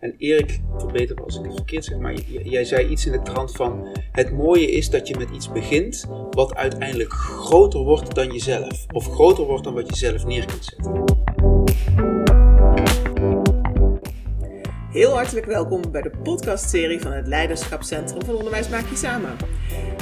En 0.00 0.14
Erik, 0.18 0.60
verbeter 0.76 1.16
me 1.16 1.22
als 1.22 1.38
ik 1.38 1.44
het 1.44 1.54
verkeerd 1.54 1.84
zeg, 1.84 1.98
maar 1.98 2.14
jij 2.42 2.64
zei 2.64 2.88
iets 2.88 3.06
in 3.06 3.12
de 3.12 3.22
trant 3.22 3.52
van... 3.52 3.88
Het 4.12 4.32
mooie 4.32 4.70
is 4.70 4.90
dat 4.90 5.08
je 5.08 5.16
met 5.18 5.30
iets 5.30 5.52
begint 5.52 6.06
wat 6.30 6.54
uiteindelijk 6.54 7.12
groter 7.12 7.80
wordt 7.80 8.14
dan 8.14 8.32
jezelf. 8.32 8.86
Of 8.92 9.06
groter 9.06 9.44
wordt 9.44 9.64
dan 9.64 9.74
wat 9.74 9.88
je 9.88 9.96
zelf 9.96 10.24
neer 10.24 10.44
kunt 10.46 10.64
zetten. 10.64 11.04
Heel 14.90 15.12
hartelijk 15.12 15.46
welkom 15.46 15.82
bij 15.92 16.02
de 16.02 16.10
podcastserie 16.22 17.00
van 17.00 17.12
het 17.12 17.26
Leiderschapscentrum 17.26 18.24
van 18.24 18.34
Onderwijs 18.34 18.68
Maak 18.68 18.88
Je 18.88 18.96
Samen. 18.96 19.36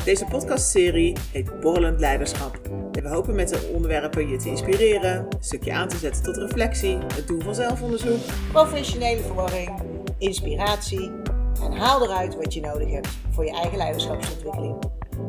Deze 0.04 0.24
podcastserie 0.24 1.16
heet 1.32 1.60
Borrelend 1.60 2.00
Leiderschap. 2.00 2.60
En 2.92 3.02
we 3.02 3.08
hopen 3.08 3.34
met 3.34 3.48
de 3.48 3.70
onderwerpen 3.74 4.28
je 4.28 4.36
te 4.36 4.48
inspireren, 4.48 5.16
een 5.16 5.36
stukje 5.40 5.72
aan 5.72 5.88
te 5.88 5.96
zetten 5.96 6.22
tot 6.22 6.36
reflectie, 6.36 6.98
het 7.14 7.26
doen 7.26 7.42
van 7.42 7.54
zelfonderzoek. 7.54 8.18
professionele 8.52 9.20
verwarring, 9.20 9.70
inspiratie 10.19 11.12
en 11.63 11.72
haal 11.72 12.03
eruit 12.03 12.35
wat 12.35 12.54
je 12.54 12.61
nodig 12.61 12.90
hebt 12.90 13.09
voor 13.31 13.45
je 13.45 13.53
eigen 13.53 13.76
leiderschapsontwikkeling. 13.76 14.76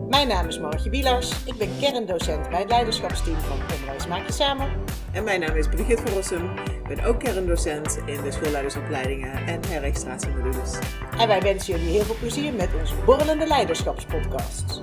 Mijn 0.10 0.28
naam 0.28 0.48
is 0.48 0.60
Margje 0.60 0.90
Bielars, 0.90 1.44
ik 1.46 1.56
ben 1.58 1.70
kerndocent 1.80 2.50
bij 2.50 2.60
het 2.60 2.70
leiderschapsteam 2.70 3.40
van 3.40 3.58
Onderwijs 3.74 4.08
Maak 4.08 4.26
Je 4.28 4.34
Samen. 4.34 4.84
En 5.12 5.24
mijn 5.24 5.40
naam 5.40 5.56
is 5.56 5.68
Brigitte 5.68 6.02
van 6.06 6.14
Rossum. 6.14 6.58
Ik 6.58 6.96
ben 6.96 7.04
ook 7.06 7.20
kerndocent 7.20 8.00
in 8.06 8.22
de 8.22 8.32
schoolleidersopleidingen 8.32 9.48
en 9.48 9.66
herregistratiemodules. 9.68 10.78
En 11.18 11.28
wij 11.28 11.42
wensen 11.42 11.74
jullie 11.74 11.92
heel 11.92 12.04
veel 12.04 12.16
plezier 12.20 12.54
met 12.54 12.70
onze 12.82 12.96
borrelende 13.06 13.48
leiderschapspodcast. 13.48 14.82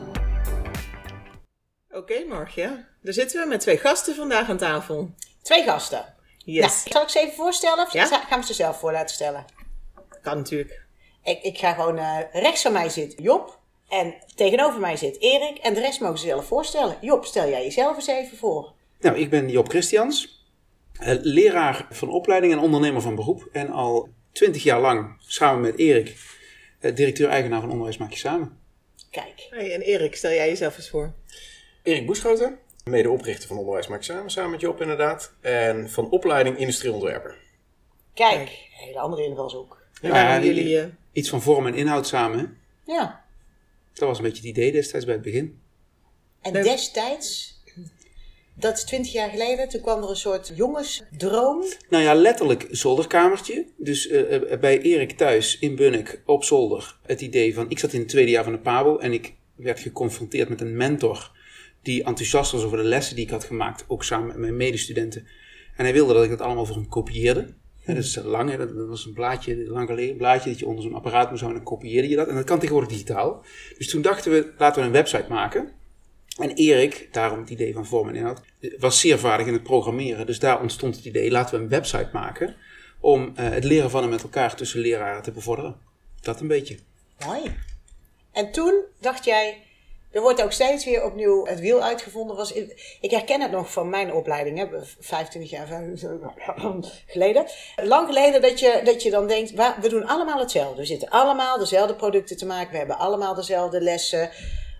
Oké, 1.91 2.25
Margje. 2.29 2.85
Daar 3.03 3.13
zitten 3.13 3.41
we 3.43 3.49
met 3.49 3.61
twee 3.61 3.79
gasten 3.79 4.15
vandaag 4.15 4.49
aan 4.51 4.57
tafel. 4.57 5.11
Twee 5.43 5.63
gasten. 5.63 6.15
Yes. 6.39 6.63
Nou, 6.63 6.91
zal 6.91 7.03
ik 7.03 7.09
ze 7.09 7.21
even 7.21 7.35
voorstellen 7.35 7.85
of 7.85 7.93
Ja. 7.93 8.05
gaan 8.07 8.41
we 8.41 8.47
ze 8.47 8.55
zelf 8.55 8.79
voor 8.79 8.93
laten 8.93 9.15
stellen? 9.15 9.45
Kan 10.27 10.37
natuurlijk. 10.37 10.83
Ik, 11.25 11.43
ik 11.43 11.59
ga 11.59 11.73
gewoon 11.73 11.99
eh, 11.99 12.19
rechts 12.33 12.63
van 12.63 12.73
mij 12.73 12.89
zit 12.89 13.15
Job 13.19 13.59
en 13.89 14.15
tegenover 14.35 14.81
mij 14.81 14.97
zit 14.97 15.21
Erik 15.21 15.59
en 15.59 15.75
de 15.75 15.81
rest 15.81 16.01
mogen 16.01 16.19
ze 16.19 16.27
zelf 16.27 16.47
voorstellen. 16.47 16.97
Job, 17.01 17.25
stel 17.25 17.49
jij 17.49 17.63
jezelf 17.63 17.97
eens 17.97 18.07
even 18.07 18.37
voor. 18.37 18.73
Nou, 19.01 19.17
ik 19.17 19.31
ben 19.31 19.49
Job 19.49 19.69
Christians, 19.69 20.45
eh, 20.99 21.15
leraar 21.21 21.87
van 21.91 22.09
opleiding 22.09 22.53
en 22.53 22.59
ondernemer 22.59 23.03
van 23.03 23.15
beroep. 23.15 23.49
En 23.53 23.71
al 23.71 24.09
twintig 24.33 24.63
jaar 24.63 24.81
lang 24.81 25.17
samen 25.19 25.61
met 25.61 25.79
Erik, 25.79 26.17
eh, 26.81 26.95
directeur-eigenaar 26.95 27.61
van 27.61 27.71
Onderwijs 27.71 27.97
Maak 27.97 28.11
Je 28.11 28.19
Samen. 28.19 28.59
Kijk. 29.11 29.47
Hey, 29.51 29.75
en 29.75 29.81
Erik, 29.81 30.17
stel 30.17 30.31
jij 30.33 30.49
jezelf 30.49 30.77
eens 30.77 30.91
voor. 30.91 31.13
Erik 31.83 32.07
Boeschoten, 32.07 32.59
medeoprichter 32.85 33.49
van 33.49 33.59
Onderwijs 33.59 33.87
Maak 33.87 34.03
Samen, 34.03 34.31
samen 34.31 34.51
met 34.51 34.61
Job 34.61 34.81
inderdaad. 34.81 35.33
En 35.41 35.91
van 35.91 36.11
opleiding 36.11 36.59
industrieontwerper. 36.59 37.37
Kijk, 38.15 38.35
Kijk. 38.35 38.49
een 38.49 38.87
hele 38.87 38.99
andere 38.99 39.25
invalshoek. 39.25 39.85
Ja, 40.03 40.43
jullie... 40.43 40.81
eh, 40.81 40.87
Iets 41.13 41.29
van 41.29 41.43
vorm 41.43 41.67
en 41.67 41.75
inhoud 41.75 42.07
samen. 42.07 42.39
hè? 42.39 42.45
Ja. 42.93 43.25
Dat 43.93 44.09
was 44.09 44.19
een 44.19 44.25
beetje 44.25 44.41
het 44.41 44.51
idee 44.51 44.73
destijds 44.73 45.05
bij 45.05 45.15
het 45.15 45.23
begin. 45.25 45.61
En 46.43 46.53
destijds, 46.53 47.61
dat 48.55 48.77
is 48.77 48.85
twintig 48.85 49.13
jaar 49.13 49.31
geleden, 49.31 49.69
toen 49.69 49.81
kwam 49.81 50.03
er 50.03 50.11
een 50.11 50.17
soort 50.17 50.53
jongensdroom. 50.55 51.63
Nou 51.89 52.03
ja, 52.05 52.15
letterlijk 52.15 52.67
zolderkamertje. 52.71 53.67
Dus 53.77 54.09
eh, 54.09 54.53
eh, 54.53 54.61
bij 54.61 54.81
Erik 54.81 55.13
thuis 55.13 55.59
in 55.59 55.77
Bunnik 55.77 56.23
op 56.27 56.45
zolder 56.45 56.97
het 57.07 57.21
idee 57.21 57.55
van... 57.55 57.71
Ik 57.71 57.79
zat 57.79 57.93
in 57.93 58.01
het 58.01 58.09
tweede 58.09 58.31
jaar 58.31 58.45
van 58.45 58.53
de 58.53 58.59
PABO 58.59 58.99
en 58.99 59.13
ik 59.13 59.35
werd 59.55 59.81
geconfronteerd 59.81 60.49
met 60.49 60.61
een 60.61 60.77
mentor... 60.77 61.31
die 61.83 62.05
enthousiast 62.05 62.53
was 62.53 62.63
over 62.65 62.79
de 62.79 62.85
lessen 62.85 63.17
die 63.17 63.25
ik 63.25 63.31
had 63.31 63.45
gemaakt, 63.45 63.85
ook 63.89 64.05
samen 64.05 64.27
met 64.27 64.37
mijn 64.37 64.57
medestudenten. 64.57 65.27
En 65.77 65.85
hij 65.85 65.93
wilde 65.93 66.15
dat 66.15 66.25
ik 66.25 66.31
dat 66.31 66.41
allemaal 66.41 66.67
voor 66.67 66.77
hem 66.77 66.89
kopieerde. 66.89 67.55
Dat 67.87 67.97
is 67.97 68.19
lang, 68.25 68.57
dat 68.57 68.89
was 68.89 69.07
een 69.07 69.13
blaadje, 69.13 69.67
lang 69.69 70.17
blaadje 70.17 70.51
dat 70.51 70.59
je 70.59 70.67
onder 70.67 70.83
zo'n 70.83 70.95
apparaat 70.95 71.31
moest 71.31 71.41
houden 71.41 71.61
en 71.61 71.67
dan 71.67 71.75
kopieerde 71.75 72.09
je 72.09 72.17
dat. 72.17 72.29
En 72.29 72.35
dat 72.35 72.45
kan 72.45 72.59
tegenwoordig 72.59 72.91
digitaal. 72.91 73.45
Dus 73.79 73.89
toen 73.89 74.03
dachten 74.03 74.33
we, 74.33 74.53
laten 74.59 74.81
we 74.81 74.87
een 74.87 74.93
website 74.93 75.27
maken. 75.29 75.73
En 76.39 76.51
Erik, 76.51 77.09
daarom 77.13 77.39
het 77.39 77.51
idee 77.51 77.73
van 77.73 77.87
vorm 77.87 78.09
en 78.09 78.15
inhoud, 78.15 78.41
was 78.79 79.01
zeer 79.01 79.19
vaardig 79.19 79.47
in 79.47 79.53
het 79.53 79.63
programmeren. 79.63 80.27
Dus 80.27 80.39
daar 80.39 80.61
ontstond 80.61 80.97
het 80.97 81.05
idee, 81.05 81.31
laten 81.31 81.57
we 81.57 81.63
een 81.63 81.71
website 81.71 82.09
maken 82.13 82.57
om 83.01 83.33
eh, 83.35 83.49
het 83.51 83.65
leren 83.65 83.91
van 83.91 84.03
en 84.03 84.09
met 84.09 84.23
elkaar 84.23 84.57
tussen 84.57 84.81
leraren 84.81 85.23
te 85.23 85.33
bevorderen. 85.33 85.77
Dat 86.21 86.41
een 86.41 86.47
beetje. 86.47 86.79
Mooi. 87.27 87.55
En 88.33 88.53
toen 88.53 88.85
dacht 89.01 89.25
jij, 89.25 89.66
er 90.17 90.23
wordt 90.23 90.43
ook 90.43 90.53
steeds 90.53 90.85
weer 90.85 91.05
opnieuw 91.05 91.47
het 91.47 91.61
wiel 91.61 91.83
uitgevonden. 91.83 92.37
Was, 92.37 92.53
ik 93.01 93.11
herken 93.11 93.41
het 93.41 93.51
nog 93.51 93.73
van 93.73 93.89
mijn 93.89 94.13
opleiding, 94.13 94.59
hè, 94.59 94.67
25 95.01 95.51
jaar 95.51 95.67
25 95.67 96.33
geleden. 97.07 97.47
Lang 97.83 98.07
geleden 98.07 98.43
dat 98.43 98.61
je, 98.61 98.81
dat 98.85 99.03
je 99.03 99.11
dan 99.11 99.27
denkt, 99.27 99.55
"Wa- 99.55 99.77
we 99.81 99.89
doen 99.89 100.07
allemaal 100.07 100.39
hetzelfde. 100.39 100.81
We 100.81 100.87
zitten 100.87 101.09
allemaal 101.09 101.59
dezelfde 101.59 101.95
producten 101.95 102.37
te 102.37 102.47
maken, 102.47 102.71
we 102.71 102.77
hebben 102.79 102.99
allemaal 102.99 103.35
dezelfde 103.35 103.81
lessen. 103.81 104.31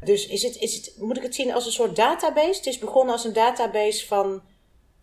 Dus 0.05 0.27
is 0.27 0.43
het, 0.43 0.57
is 0.57 0.75
het, 0.75 0.93
moet 0.99 1.17
ik 1.17 1.23
het 1.23 1.35
zien 1.35 1.55
als 1.55 1.67
een 1.67 1.73
soort 1.73 1.97
database? 1.97 2.57
Het 2.57 2.67
is 2.67 2.79
begonnen 2.79 3.13
als 3.15 3.25
een 3.25 3.33
database 3.33 4.07
van, 4.07 4.43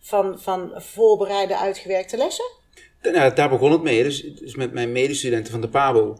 van, 0.00 0.40
van 0.40 0.72
voorbereide, 0.76 1.56
uitgewerkte 1.58 2.16
lessen? 2.16 2.50
Nou, 3.02 3.34
daar 3.34 3.48
begon 3.48 3.72
het 3.72 3.82
mee. 3.82 4.02
Dus, 4.02 4.22
dus 4.22 4.54
met 4.54 4.72
mijn 4.72 4.92
medestudenten 4.92 5.52
van 5.52 5.60
de 5.60 5.68
PABO 5.68 6.16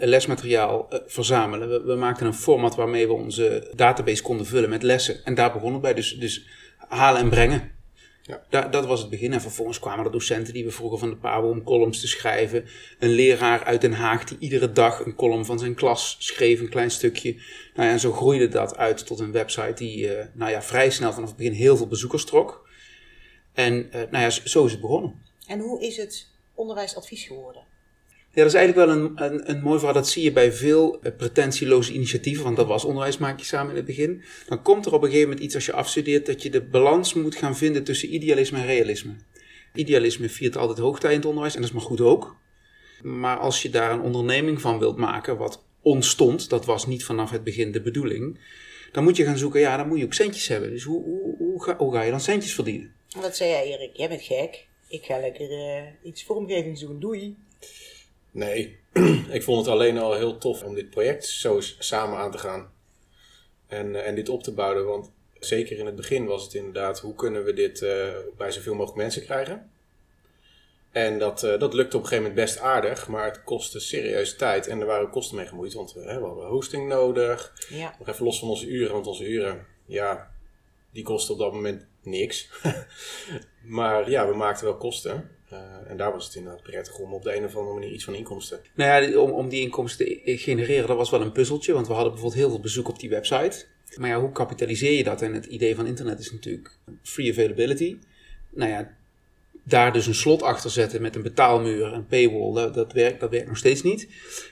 lesmateriaal 0.00 0.86
eh, 0.90 0.98
verzamelen. 1.06 1.68
We, 1.68 1.82
we 1.82 1.94
maakten 1.94 2.26
een 2.26 2.34
format 2.34 2.74
waarmee 2.74 3.06
we 3.06 3.12
onze 3.12 3.70
database 3.74 4.22
konden 4.22 4.46
vullen 4.46 4.70
met 4.70 4.82
lessen. 4.82 5.24
En 5.24 5.34
daar 5.34 5.52
begon 5.52 5.72
het 5.72 5.82
bij. 5.82 5.94
Dus, 5.94 6.18
dus 6.18 6.46
halen 6.76 7.20
en 7.20 7.28
brengen. 7.28 7.76
Ja. 8.22 8.42
Da- 8.50 8.68
dat 8.68 8.86
was 8.86 9.00
het 9.00 9.10
begin. 9.10 9.32
En 9.32 9.40
vervolgens 9.40 9.78
kwamen 9.78 10.04
er 10.04 10.12
docenten 10.12 10.52
die 10.52 10.64
we 10.64 10.70
vroegen 10.70 10.98
van 10.98 11.10
de 11.10 11.16
PABO 11.16 11.48
om 11.48 11.62
columns 11.62 12.00
te 12.00 12.08
schrijven. 12.08 12.64
Een 12.98 13.10
leraar 13.10 13.64
uit 13.64 13.80
Den 13.80 13.92
Haag 13.92 14.24
die 14.24 14.38
iedere 14.40 14.72
dag 14.72 15.04
een 15.04 15.14
column 15.14 15.44
van 15.44 15.58
zijn 15.58 15.74
klas 15.74 16.16
schreef, 16.18 16.60
een 16.60 16.68
klein 16.68 16.90
stukje. 16.90 17.32
Nou 17.74 17.86
ja, 17.86 17.92
en 17.92 18.00
zo 18.00 18.12
groeide 18.12 18.48
dat 18.48 18.76
uit 18.76 19.06
tot 19.06 19.18
een 19.18 19.32
website 19.32 19.74
die 19.74 20.14
eh, 20.14 20.26
nou 20.34 20.50
ja, 20.50 20.62
vrij 20.62 20.90
snel 20.90 21.12
vanaf 21.12 21.28
het 21.28 21.36
begin 21.38 21.52
heel 21.52 21.76
veel 21.76 21.86
bezoekers 21.86 22.24
trok. 22.24 22.68
En 23.52 23.92
eh, 23.92 24.00
nou 24.10 24.24
ja, 24.24 24.30
zo 24.30 24.64
is 24.64 24.72
het 24.72 24.80
begonnen. 24.80 25.22
En 25.46 25.60
hoe 25.60 25.82
is 25.82 25.96
het 25.96 26.26
onderwijsadvies 26.54 27.24
geworden? 27.24 27.62
Ja, 28.32 28.44
dat 28.44 28.52
is 28.52 28.58
eigenlijk 28.58 28.88
wel 28.88 28.96
een, 28.96 29.12
een, 29.32 29.50
een 29.50 29.62
mooi 29.62 29.78
verhaal. 29.78 29.94
Dat 29.94 30.08
zie 30.08 30.22
je 30.22 30.32
bij 30.32 30.52
veel 30.52 30.98
eh, 31.02 31.12
pretentieloze 31.16 31.92
initiatieven, 31.92 32.44
want 32.44 32.56
dat 32.56 32.66
was 32.66 32.84
onderwijs 32.84 33.18
maak 33.18 33.38
je 33.38 33.44
samen 33.44 33.70
in 33.70 33.76
het 33.76 33.84
begin. 33.84 34.22
Dan 34.46 34.62
komt 34.62 34.86
er 34.86 34.92
op 34.92 35.02
een 35.02 35.08
gegeven 35.08 35.28
moment 35.28 35.46
iets 35.46 35.54
als 35.54 35.66
je 35.66 35.72
afstudeert 35.72 36.26
dat 36.26 36.42
je 36.42 36.50
de 36.50 36.62
balans 36.62 37.14
moet 37.14 37.36
gaan 37.36 37.56
vinden 37.56 37.84
tussen 37.84 38.14
idealisme 38.14 38.58
en 38.58 38.66
realisme. 38.66 39.16
Idealisme 39.74 40.28
viert 40.28 40.56
altijd 40.56 40.78
hoogtij 40.78 41.10
in 41.10 41.16
het 41.16 41.26
onderwijs 41.26 41.54
en 41.54 41.60
dat 41.60 41.70
is 41.70 41.76
maar 41.76 41.86
goed 41.86 42.00
ook. 42.00 42.36
Maar 43.02 43.38
als 43.38 43.62
je 43.62 43.70
daar 43.70 43.90
een 43.92 44.00
onderneming 44.00 44.60
van 44.60 44.78
wilt 44.78 44.96
maken, 44.96 45.36
wat 45.36 45.64
ontstond, 45.82 46.48
dat 46.48 46.64
was 46.64 46.86
niet 46.86 47.04
vanaf 47.04 47.30
het 47.30 47.44
begin 47.44 47.72
de 47.72 47.80
bedoeling, 47.80 48.38
dan 48.92 49.04
moet 49.04 49.16
je 49.16 49.24
gaan 49.24 49.38
zoeken, 49.38 49.60
ja, 49.60 49.76
dan 49.76 49.88
moet 49.88 49.98
je 49.98 50.04
ook 50.04 50.14
centjes 50.14 50.48
hebben. 50.48 50.70
Dus 50.70 50.82
hoe, 50.82 51.02
hoe, 51.02 51.36
hoe, 51.38 51.62
ga, 51.62 51.76
ga 51.78 52.02
je 52.02 52.10
dan 52.10 52.20
centjes 52.20 52.54
verdienen? 52.54 52.92
Wat 53.20 53.36
zei 53.36 53.50
jij, 53.50 53.66
Erik? 53.66 53.96
Jij 53.96 54.08
bent 54.08 54.22
gek. 54.22 54.66
Ik 54.88 55.04
ga 55.04 55.18
lekker 55.20 55.50
eh, 55.50 55.82
iets 56.02 56.24
vormgevings 56.24 56.80
doen. 56.80 57.00
Doei. 57.00 57.36
Nee, 58.30 58.78
ik 59.30 59.42
vond 59.42 59.58
het 59.66 59.74
alleen 59.74 59.98
al 59.98 60.14
heel 60.14 60.38
tof 60.38 60.62
om 60.62 60.74
dit 60.74 60.90
project 60.90 61.26
zo 61.26 61.60
samen 61.60 62.18
aan 62.18 62.30
te 62.30 62.38
gaan. 62.38 62.72
En, 63.66 63.94
eh, 63.94 64.06
en 64.06 64.14
dit 64.14 64.28
op 64.28 64.42
te 64.42 64.52
bouwen. 64.52 64.86
Want 64.86 65.12
zeker 65.38 65.78
in 65.78 65.86
het 65.86 65.96
begin 65.96 66.26
was 66.26 66.42
het 66.42 66.54
inderdaad, 66.54 67.00
hoe 67.00 67.14
kunnen 67.14 67.44
we 67.44 67.52
dit 67.52 67.82
eh, 67.82 68.08
bij 68.36 68.50
zoveel 68.50 68.74
mogelijk 68.74 68.96
mensen 68.96 69.22
krijgen? 69.22 69.70
En 70.90 71.18
dat, 71.18 71.42
eh, 71.42 71.58
dat 71.58 71.74
lukte 71.74 71.96
op 71.96 72.02
een 72.02 72.08
gegeven 72.08 72.30
moment 72.30 72.46
best 72.46 72.58
aardig, 72.58 73.08
maar 73.08 73.24
het 73.24 73.44
kostte 73.44 73.80
serieus 73.80 74.36
tijd. 74.36 74.66
En 74.66 74.80
er 74.80 74.86
waren 74.86 75.10
kosten 75.10 75.36
mee 75.36 75.46
gemoeid, 75.46 75.72
want 75.72 75.92
we 75.92 76.12
hadden 76.12 76.46
hosting 76.46 76.88
nodig. 76.88 77.52
Ja. 77.68 77.94
Nog 77.98 78.08
even 78.08 78.24
los 78.24 78.38
van 78.38 78.48
onze 78.48 78.66
uren, 78.66 78.92
want 78.92 79.06
onze 79.06 79.28
uren, 79.28 79.66
ja, 79.86 80.30
die 80.92 81.02
kosten 81.02 81.34
op 81.34 81.40
dat 81.40 81.52
moment 81.52 81.86
niks. 82.02 82.50
maar 83.62 84.10
ja, 84.10 84.28
we 84.28 84.36
maakten 84.36 84.64
wel 84.64 84.76
kosten. 84.76 85.30
Eh, 85.50 85.90
en 85.90 85.96
daar 85.96 86.12
was 86.12 86.24
het 86.24 86.34
inderdaad 86.34 86.62
prettig 86.62 86.98
om 86.98 87.12
op 87.14 87.22
de 87.22 87.36
een 87.36 87.44
of 87.44 87.56
andere 87.56 87.74
manier 87.74 87.90
iets 87.90 88.04
van 88.04 88.14
inkomsten. 88.14 88.60
Nou 88.74 89.02
ja, 89.02 89.18
om, 89.18 89.30
om 89.30 89.48
die 89.48 89.60
inkomsten 89.60 90.06
te 90.06 90.38
genereren, 90.38 90.86
dat 90.86 90.96
was 90.96 91.10
wel 91.10 91.20
een 91.20 91.32
puzzeltje. 91.32 91.72
Want 91.72 91.86
we 91.86 91.92
hadden 91.92 92.12
bijvoorbeeld 92.12 92.40
heel 92.40 92.50
veel 92.50 92.60
bezoek 92.60 92.88
op 92.88 92.98
die 92.98 93.10
website. 93.10 93.64
Maar 93.96 94.08
ja, 94.08 94.20
hoe 94.20 94.32
kapitaliseer 94.32 94.92
je 94.96 95.04
dat? 95.04 95.22
En 95.22 95.34
het 95.34 95.46
idee 95.46 95.74
van 95.74 95.86
internet 95.86 96.18
is 96.18 96.32
natuurlijk 96.32 96.78
free 97.02 97.30
availability. 97.30 97.96
Nou 98.50 98.70
ja, 98.70 98.96
daar 99.64 99.92
dus 99.92 100.06
een 100.06 100.14
slot 100.14 100.42
achter 100.42 100.70
zetten 100.70 101.02
met 101.02 101.16
een 101.16 101.22
betaalmuur, 101.22 101.92
een 101.92 102.06
paywall, 102.06 102.54
dat, 102.54 102.74
dat, 102.74 102.92
werkt, 102.92 103.20
dat 103.20 103.30
werkt 103.30 103.48
nog 103.48 103.56
steeds 103.56 103.82
niet. 103.82 104.08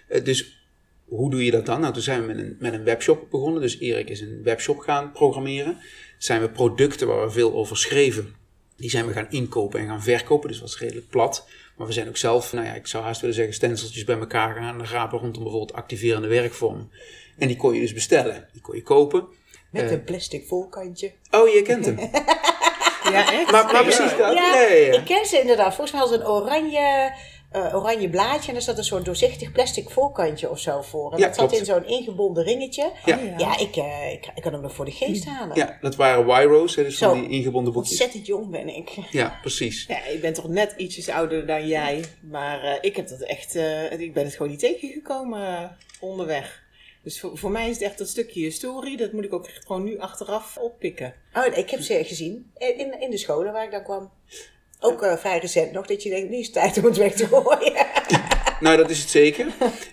Eh, 0.08 0.24
dus 0.24 0.64
hoe 1.04 1.30
doe 1.30 1.44
je 1.44 1.50
dat 1.50 1.66
dan? 1.66 1.80
Nou, 1.80 1.92
toen 1.92 2.02
zijn 2.02 2.20
we 2.20 2.26
met 2.26 2.38
een, 2.38 2.56
met 2.58 2.72
een 2.72 2.84
webshop 2.84 3.30
begonnen. 3.30 3.60
Dus 3.60 3.78
Erik 3.78 4.10
is 4.10 4.20
een 4.20 4.42
webshop 4.42 4.78
gaan 4.78 5.12
programmeren. 5.12 5.78
Zijn 6.18 6.40
we 6.40 6.50
producten 6.50 7.06
waar 7.06 7.26
we 7.26 7.30
veel 7.30 7.54
over 7.54 7.76
schreven, 7.76 8.34
die 8.76 8.90
zijn 8.90 9.06
we 9.06 9.12
gaan 9.12 9.26
inkopen 9.30 9.80
en 9.80 9.86
gaan 9.86 10.02
verkopen. 10.02 10.48
Dus 10.48 10.58
dat 10.60 10.68
was 10.68 10.78
redelijk 10.80 11.08
plat. 11.08 11.46
Maar 11.76 11.86
we 11.86 11.92
zijn 11.92 12.08
ook 12.08 12.16
zelf, 12.16 12.52
nou 12.52 12.66
ja, 12.66 12.72
ik 12.74 12.86
zou 12.86 13.04
haast 13.04 13.20
willen 13.20 13.36
zeggen, 13.36 13.54
stenseltjes 13.54 14.04
bij 14.04 14.18
elkaar 14.18 14.54
gaan 14.54 14.86
rapen 14.86 15.18
rondom 15.18 15.42
bijvoorbeeld 15.42 15.72
activerende 15.78 16.28
werkvorm. 16.28 16.90
En 17.38 17.48
die 17.48 17.56
kon 17.56 17.74
je 17.74 17.80
dus 17.80 17.92
bestellen. 17.92 18.48
Die 18.52 18.60
kon 18.62 18.76
je 18.76 18.82
kopen. 18.82 19.26
Met 19.70 19.82
Eh. 19.84 19.90
een 19.90 20.04
plastic 20.04 20.46
volkantje. 20.46 21.12
Oh, 21.30 21.48
je 21.48 21.62
kent 21.62 21.84
hem. 21.86 21.98
Ja, 23.12 23.32
echt? 23.32 23.50
maar, 23.50 23.72
maar 23.72 23.82
precies 23.82 23.98
dat. 24.10 24.18
Ja, 24.18 24.32
Ja, 24.32 24.60
ja, 24.62 24.74
ja. 24.74 24.92
ik 24.92 25.04
ken 25.04 25.26
ze 25.26 25.40
inderdaad. 25.40 25.74
Volgens 25.74 25.90
mij 25.92 26.00
hadden 26.00 26.18
ze 26.18 26.24
een 26.24 26.30
oranje, 26.30 27.12
eh, 27.56 27.74
oranje 27.74 28.08
blaadje 28.10 28.50
en 28.50 28.56
er 28.56 28.62
zat 28.62 28.78
een 28.78 28.84
soort 28.84 29.04
doorzichtig 29.04 29.52
plastic 29.52 29.90
voorkantje 29.90 30.50
of 30.50 30.58
zo 30.58 30.82
voor. 30.82 31.12
En 31.12 31.18
Ja, 31.18 31.26
dat 31.26 31.34
zat 31.36 31.52
in 31.58 31.64
zo'n 31.64 31.86
ingebonden 31.86 32.44
ringetje. 32.44 32.92
Ja. 33.04 33.16
Oh, 33.18 33.38
Ja, 33.38 33.58
ik, 33.58 33.76
eh, 33.76 34.12
ik, 34.12 34.30
ik 34.34 34.42
kan 34.42 34.52
hem 34.52 34.60
nog 34.62 34.74
voor 34.74 34.84
de 34.84 34.90
geest 34.90 35.24
halen. 35.24 35.56
Ja, 35.56 35.78
dat 35.80 35.96
waren 35.96 36.26
Wyros, 36.26 36.74
hè, 36.76 36.82
dus 36.82 36.98
Zo. 36.98 37.08
van 37.08 37.20
die 37.20 37.30
ingebonden 37.30 37.72
boekjes. 37.72 37.92
Ontzettend 37.92 38.26
jong 38.26 38.50
ben 38.50 38.68
ik. 38.76 38.90
Ja, 39.10 39.38
precies. 39.40 39.84
Ja, 39.88 40.04
ik 40.04 40.20
ben 40.20 40.32
toch 40.32 40.48
net 40.48 40.74
ietsjes 40.76 41.08
ouder 41.08 41.46
dan 41.46 41.66
jij. 41.66 42.04
Maar 42.22 42.62
eh, 42.62 42.78
ik 42.80 42.96
heb 42.96 43.08
dat 43.08 43.20
echt. 43.20 43.54
eh, 43.54 43.98
ik 44.00 44.14
ben 44.14 44.24
het 44.24 44.32
gewoon 44.32 44.50
niet 44.50 44.60
tegengekomen 44.60 45.76
onderweg. 46.00 46.64
Dus 47.02 47.20
voor, 47.20 47.38
voor 47.38 47.50
mij 47.50 47.68
is 47.68 47.74
het 47.74 47.82
echt 47.84 47.98
dat 47.98 48.08
stukje 48.08 48.40
historie. 48.40 48.96
Dat 48.96 49.12
moet 49.12 49.24
ik 49.24 49.32
ook 49.32 49.48
gewoon 49.66 49.84
nu 49.84 49.98
achteraf 49.98 50.56
oppikken. 50.56 51.14
Oh, 51.34 51.56
ik 51.58 51.70
heb 51.70 51.80
ze 51.80 52.04
gezien 52.04 52.50
in, 52.56 53.00
in 53.00 53.10
de 53.10 53.16
scholen 53.18 53.52
waar 53.52 53.64
ik 53.64 53.70
dan 53.70 53.82
kwam. 53.82 54.10
Ook 54.86 55.02
eh, 55.02 55.16
vrij 55.16 55.38
recent 55.38 55.72
nog, 55.72 55.86
dat 55.86 56.02
je 56.02 56.10
denkt, 56.10 56.30
nu 56.30 56.36
is 56.36 56.46
het 56.46 56.54
tijd 56.54 56.78
om 56.78 56.84
het 56.84 56.96
weg 56.96 57.14
te 57.14 57.26
gooien. 57.26 57.86
Nou, 58.60 58.76
dat 58.76 58.90
is 58.90 59.00
het 59.00 59.08
zeker. 59.08 59.46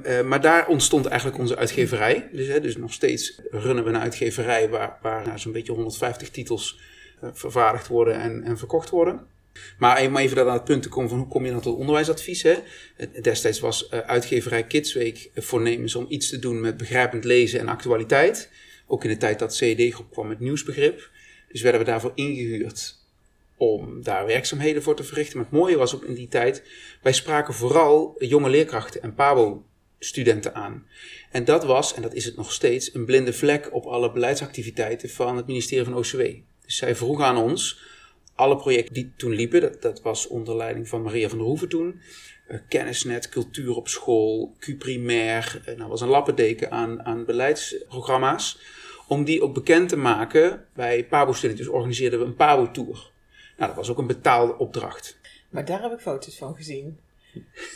Eh, 0.04 0.22
maar 0.22 0.42
daar 0.42 0.68
ontstond 0.68 1.06
eigenlijk 1.06 1.40
onze 1.40 1.56
uitgeverij. 1.56 2.30
Dus, 2.32 2.48
hè, 2.48 2.62
dus 2.62 2.78
nog 2.78 2.94
steeds 2.94 3.40
runnen 3.52 3.84
we 3.84 3.90
een 3.90 3.98
uitgeverij 3.98 4.70
waar, 4.70 4.98
waar 5.02 5.26
nou, 5.26 5.40
zo'n 5.40 5.52
beetje 5.52 5.72
150 5.72 6.30
titels 6.30 6.80
eh, 7.22 7.30
vervaardigd 7.34 7.88
worden 7.88 8.20
en, 8.20 8.44
en 8.44 8.58
verkocht 8.58 8.90
worden. 8.90 9.28
Maar 9.78 10.06
om 10.06 10.18
even 10.18 10.48
aan 10.48 10.54
het 10.54 10.64
punt 10.64 10.84
te 10.84 10.90
komen 10.90 11.10
van 11.10 11.18
hoe 11.18 11.28
kom 11.28 11.46
je 11.46 11.52
dan 11.52 11.62
tot 11.62 11.78
onderwijsadvies. 11.78 12.44
Hè? 12.44 12.56
Destijds 13.22 13.60
was 13.60 13.92
uitgeverij 13.92 14.64
Kidsweek 14.64 15.30
voornemens 15.36 15.96
om 15.96 16.06
iets 16.10 16.30
te 16.30 16.40
doen 16.40 16.62
met 16.62 16.78
begrijpend 16.78 17.24
lezen 17.24 17.60
en 17.60 17.68
actualiteit. 17.68 18.50
Ook 18.88 19.04
in 19.04 19.10
de 19.10 19.18
tijd 19.18 19.40
dat 19.40 19.56
CED-groep 19.56 20.12
kwam 20.12 20.28
met 20.28 20.40
nieuwsbegrip. 20.40 21.10
Dus 21.52 21.62
werden 21.62 21.82
we 21.82 21.88
daarvoor 21.88 22.12
ingehuurd 22.16 23.03
om 23.72 24.04
daar 24.04 24.26
werkzaamheden 24.26 24.84
voor 24.84 24.96
te 24.96 25.04
verrichten. 25.04 25.38
Maar 25.38 25.46
het 25.46 25.60
mooie 25.60 25.78
was 25.78 25.96
ook 25.96 26.04
in 26.04 26.14
die 26.14 26.28
tijd, 26.28 26.64
wij 27.02 27.14
spraken 27.14 27.54
vooral 27.54 28.16
jonge 28.18 28.50
leerkrachten 28.50 29.02
en 29.02 29.14
PABO-studenten 29.14 30.56
aan. 30.56 30.88
En 31.32 31.46
dat 31.46 31.64
was, 31.64 31.94
en 31.94 32.02
dat 32.02 32.14
is 32.14 32.26
het 32.26 32.36
nog 32.36 32.52
steeds, 32.52 32.94
een 32.94 33.06
blinde 33.06 33.34
vlek 33.34 33.70
op 33.72 33.86
alle 33.86 34.12
beleidsactiviteiten 34.12 35.10
van 35.10 35.38
het 35.38 35.48
ministerie 35.48 35.86
van 35.86 35.96
OCW. 35.96 36.22
Dus 36.66 36.76
zij 36.76 36.96
vroegen 36.96 37.26
aan 37.26 37.38
ons, 37.38 37.82
alle 38.36 38.56
projecten 38.56 38.94
die 38.94 39.14
toen 39.18 39.34
liepen, 39.34 39.62
dat, 39.62 39.82
dat 39.82 40.02
was 40.02 40.28
onder 40.28 40.56
leiding 40.56 40.88
van 40.88 41.02
Maria 41.02 41.30
van 41.30 41.38
der 41.38 41.48
Hoeven 41.48 41.70
toen, 41.70 42.02
eh, 42.48 42.60
kennisnet, 42.70 43.30
cultuur 43.30 43.76
op 43.76 43.88
school, 43.88 44.56
Q-primair, 44.60 45.62
eh, 45.66 45.76
nou 45.76 45.90
was 45.90 46.02
een 46.02 46.08
lappendeken 46.08 46.72
aan, 46.72 47.06
aan 47.06 47.26
beleidsprogramma's, 47.26 48.60
om 49.08 49.24
die 49.24 49.42
ook 49.42 49.54
bekend 49.54 49.90
te 49.90 49.98
maken 49.98 50.66
bij 50.74 51.06
PABO-studenten. 51.06 51.66
Dus 51.66 51.74
organiseerden 51.74 52.20
we 52.20 52.26
een 52.26 52.36
PABO-tour. 52.36 53.12
Nou, 53.58 53.68
dat 53.70 53.76
was 53.76 53.90
ook 53.90 53.98
een 53.98 54.08
betaalde 54.08 54.58
opdracht. 54.58 55.18
Maar 55.50 55.66
daar 55.66 55.82
heb 55.82 55.92
ik 55.92 56.00
foto's 56.00 56.38
van 56.38 56.56
gezien. 56.56 57.00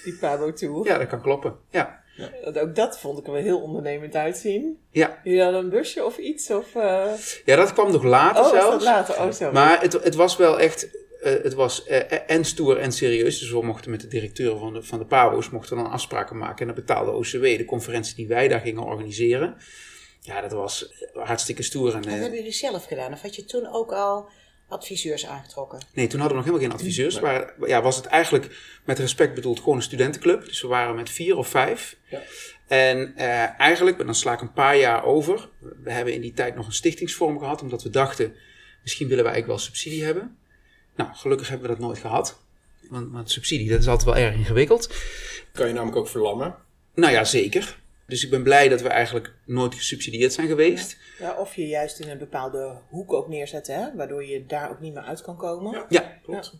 Die 0.04 0.18
Pabo 0.20 0.54
Tour. 0.54 0.86
Ja, 0.86 0.98
dat 0.98 1.08
kan 1.08 1.22
kloppen. 1.22 1.56
Ja, 1.72 2.06
Dat- 2.44 2.60
Ook 2.60 2.76
dat 2.76 3.00
vond 3.00 3.20
ik 3.20 3.26
er 3.28 3.32
wel 3.32 3.42
heel 3.42 3.62
ondernemend 3.62 4.16
uitzien. 4.16 4.80
ja. 4.92 5.20
Jullie 5.24 5.42
hadden 5.42 5.64
een 5.64 5.70
busje 5.70 6.06
of 6.06 6.18
iets? 6.18 6.50
Of, 6.52 6.76
eh, 6.76 7.12
ja 7.46 7.56
dat 7.56 7.74
kwam 7.74 7.92
nog 7.92 8.04
later 8.04 8.44
Oh, 8.44 8.50
zelfs. 8.50 8.70
dat 8.72 8.82
later? 8.82 9.16
Oh, 9.22 9.32
sorry. 9.32 9.54
Maar 9.54 9.82
het, 9.82 9.94
het 9.94 10.16
was 10.16 10.38
wel 10.38 10.60
echt, 10.60 10.90
eh, 11.22 11.34
het 11.44 11.54
was 11.54 11.84
eh, 11.86 12.30
en 12.32 12.46
stoer 12.46 12.78
en 12.78 12.92
serieus. 12.92 13.40
Dus 13.40 13.52
we 13.52 13.64
mochten 13.66 13.92
met 13.92 14.02
de 14.02 14.08
directeur 14.08 14.58
van 14.58 14.74
de, 14.74 14.84
van 14.84 15.00
de 15.00 15.06
PABO's 15.06 15.50
mochten 15.50 15.76
dan 15.78 15.90
afspraken 15.90 16.38
maken. 16.38 16.60
En 16.60 16.76
dat 16.76 16.86
betaalde 16.86 17.12
OCW, 17.12 17.42
de 17.44 17.66
conferentie 17.66 18.16
die 18.16 18.28
wij 18.28 18.48
daar 18.48 18.60
gingen 18.62 18.84
organiseren. 18.84 19.56
Ja, 20.22 20.42
dat 20.42 20.52
was 20.52 21.06
hartstikke 21.14 21.64
stoer. 21.64 21.94
En, 21.96 22.02
Dat 22.02 22.12
hebben 22.12 22.34
jullie 22.34 22.52
zelf 22.52 22.86
gedaan. 22.86 23.14
Of 23.14 23.22
had 23.22 23.36
je 23.36 23.46
toen 23.46 23.68
ook 23.74 23.92
al 23.92 24.30
adviseurs 24.68 25.26
aangetrokken? 25.26 25.80
nee, 25.94 26.08
toen 26.08 26.20
hadden 26.20 26.38
we 26.38 26.44
nog 26.44 26.54
helemaal 26.54 26.78
geen 26.78 26.88
adviseurs. 26.88 27.20
Maar 27.20 27.54
ja, 27.68 27.82
was 27.82 27.96
het 27.96 28.06
eigenlijk 28.06 28.58
met 28.86 29.00
respect 29.00 29.34
bedoeld 29.34 29.60
gewoon 29.60 29.76
een 29.76 29.82
studentenclub. 29.82 30.46
Dus 30.46 30.62
we 30.62 30.68
waren 30.68 30.96
met 30.96 31.10
vier 31.10 31.38
of 31.38 31.48
vijf. 31.48 31.98
Ja. 32.10 32.22
En 32.68 33.16
eh, 33.16 33.60
eigenlijk, 33.60 33.98
dan 33.98 34.16
sla 34.16 34.34
ik 34.34 34.42
een 34.42 34.54
paar 34.54 34.78
jaar 34.78 35.04
over. 35.04 35.50
We 35.84 35.92
hebben 35.92 36.14
in 36.14 36.22
die 36.22 36.34
tijd 36.34 36.56
nog 36.56 36.66
een 36.66 36.74
stichtingsvorm 36.74 37.40
gehad, 37.40 37.62
omdat 37.62 37.84
we 37.84 37.90
dachten, 37.90 38.36
misschien 38.82 39.08
willen 39.08 39.24
we 39.24 39.30
eigenlijk 39.30 39.60
wel 39.60 39.70
subsidie 39.70 40.04
hebben. 40.04 40.38
Nou, 40.96 41.10
gelukkig 41.14 41.50
hebben 41.50 41.68
we 41.70 41.76
dat 41.76 41.84
nooit 41.84 42.00
gehad. 42.00 42.40
Want, 42.90 43.12
want 43.12 43.32
subsidie, 43.32 43.70
dat 43.70 43.80
is 43.80 43.88
altijd 43.88 44.16
wel 44.16 44.26
erg 44.26 44.36
ingewikkeld. 44.36 44.96
Kan 45.52 45.68
je 45.68 45.74
namelijk 45.74 45.98
ook 45.98 46.08
verlammen. 46.08 46.56
Nou 46.94 47.14
ja, 47.14 47.24
zeker. 47.24 47.80
Dus 48.08 48.24
ik 48.24 48.30
ben 48.30 48.44
blij 48.44 48.68
dat 48.70 48.82
we 48.82 48.88
eigenlijk 48.90 49.34
nooit 49.46 49.76
gesubsidieerd 49.76 50.34
zijn 50.34 50.48
geweest. 50.48 50.98
Ja, 51.20 51.36
of 51.38 51.56
je 51.56 51.68
juist 51.68 52.00
in 52.00 52.10
een 52.10 52.18
bepaalde 52.18 52.80
hoek 52.90 53.14
ook 53.14 53.28
neerzetten, 53.28 53.76
hè? 53.76 53.96
waardoor 53.96 54.26
je 54.26 54.46
daar 54.46 54.70
ook 54.70 54.80
niet 54.80 54.94
meer 54.94 55.04
uit 55.04 55.22
kan 55.22 55.38
komen. 55.38 55.72
Ja. 55.72 55.86
Ja, 55.90 56.20
Klopt. 56.24 56.54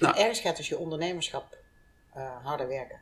Nou. 0.00 0.16
Ergens 0.18 0.40
gaat 0.40 0.56
dus 0.56 0.68
je 0.68 0.78
ondernemerschap 0.78 1.58
eh, 2.14 2.44
harder 2.44 2.68
werken. 2.68 3.00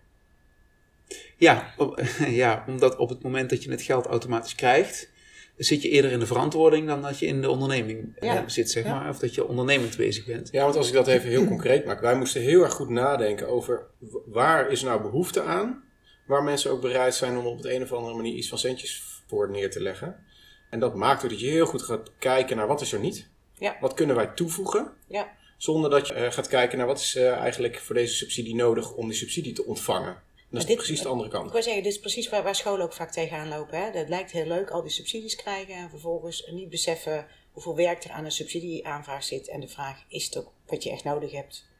ja, 1.36 1.72
op- 1.76 2.02
ja, 2.42 2.64
omdat 2.66 2.96
op 2.96 3.08
het 3.08 3.22
moment 3.22 3.50
dat 3.50 3.62
je 3.62 3.70
het 3.70 3.82
geld 3.82 4.06
automatisch 4.06 4.54
krijgt, 4.54 5.10
zit 5.56 5.82
je 5.82 5.88
eerder 5.88 6.10
in 6.12 6.18
de 6.18 6.26
verantwoording 6.26 6.86
dan 6.86 7.02
dat 7.02 7.18
je 7.18 7.26
in 7.26 7.40
de 7.40 7.50
onderneming 7.50 8.16
eh, 8.18 8.28
Ja. 8.34 8.48
zit, 8.48 8.70
zeg 8.70 8.84
Ja. 8.84 8.94
maar. 9.00 9.08
Of 9.08 9.18
dat 9.18 9.34
je 9.34 9.46
ondernemend 9.48 9.96
bezig 9.96 10.24
bent. 10.26 10.48
Ja, 10.52 10.62
want 10.64 10.76
als 10.76 10.88
ik 10.88 10.94
dat 10.94 11.08
even 11.08 11.28
heel 11.28 11.46
concreet 11.46 11.84
maak. 11.84 12.00
Wij 12.00 12.16
moesten 12.16 12.40
heel 12.40 12.62
erg 12.62 12.72
goed 12.72 12.88
nadenken 12.88 13.48
over 13.48 13.86
waar 14.26 14.70
is 14.70 14.82
nou 14.82 15.02
behoefte 15.02 15.42
aan. 15.42 15.84
Waar 16.32 16.42
mensen 16.42 16.70
ook 16.70 16.80
bereid 16.80 17.14
zijn 17.14 17.36
om 17.36 17.46
op 17.46 17.62
de 17.62 17.74
een 17.74 17.82
of 17.82 17.92
andere 17.92 18.14
manier 18.14 18.34
iets 18.34 18.48
van 18.48 18.58
centjes 18.58 19.02
voor 19.26 19.50
neer 19.50 19.70
te 19.70 19.80
leggen. 19.80 20.24
En 20.70 20.80
dat 20.80 20.94
maakt 20.94 21.24
ook 21.24 21.30
dat 21.30 21.40
je 21.40 21.46
heel 21.46 21.66
goed 21.66 21.82
gaat 21.82 22.10
kijken 22.18 22.56
naar 22.56 22.66
wat 22.66 22.80
is 22.80 22.92
er 22.92 23.00
niet. 23.00 23.28
Ja. 23.58 23.76
Wat 23.80 23.94
kunnen 23.94 24.16
wij 24.16 24.26
toevoegen. 24.26 24.92
Ja. 25.08 25.36
Zonder 25.56 25.90
dat 25.90 26.08
je 26.08 26.14
eh, 26.14 26.32
gaat 26.32 26.48
kijken 26.48 26.78
naar 26.78 26.86
wat 26.86 26.98
is 27.00 27.14
eh, 27.16 27.32
eigenlijk 27.32 27.78
voor 27.78 27.94
deze 27.94 28.14
subsidie 28.14 28.54
nodig 28.54 28.92
om 28.92 29.08
die 29.08 29.16
subsidie 29.16 29.52
te 29.52 29.64
ontvangen. 29.64 30.08
En 30.08 30.48
dat 30.50 30.60
is 30.60 30.66
dit- 30.66 30.76
precies 30.76 31.00
de 31.02 31.08
andere 31.08 31.28
Ik 31.28 31.34
kant. 31.34 31.52
wil 31.52 31.62
zeggen, 31.62 31.82
dit 31.82 31.92
is 31.92 32.00
precies 32.00 32.28
waar, 32.28 32.42
waar 32.42 32.54
scholen 32.54 32.84
ook 32.84 32.92
vaak 32.92 33.10
tegenaan 33.12 33.48
lopen. 33.48 33.78
Hè? 33.84 33.90
Dat 33.92 34.08
lijkt 34.08 34.30
heel 34.30 34.46
leuk, 34.46 34.70
al 34.70 34.82
die 34.82 34.90
subsidies 34.90 35.36
krijgen 35.36 35.74
en 35.74 35.90
vervolgens 35.90 36.48
niet 36.50 36.68
beseffen 36.68 37.26
hoeveel 37.52 37.76
werk 37.76 38.04
er 38.04 38.10
aan 38.10 38.24
een 38.24 38.30
subsidieaanvraag 38.32 39.24
zit. 39.24 39.48
En 39.48 39.60
de 39.60 39.68
vraag, 39.68 40.04
is 40.08 40.24
het 40.24 40.38
ook 40.38 40.52
wat 40.66 40.82
je 40.82 40.90
echt 40.90 41.04
nodig 41.04 41.32
hebt? 41.32 41.70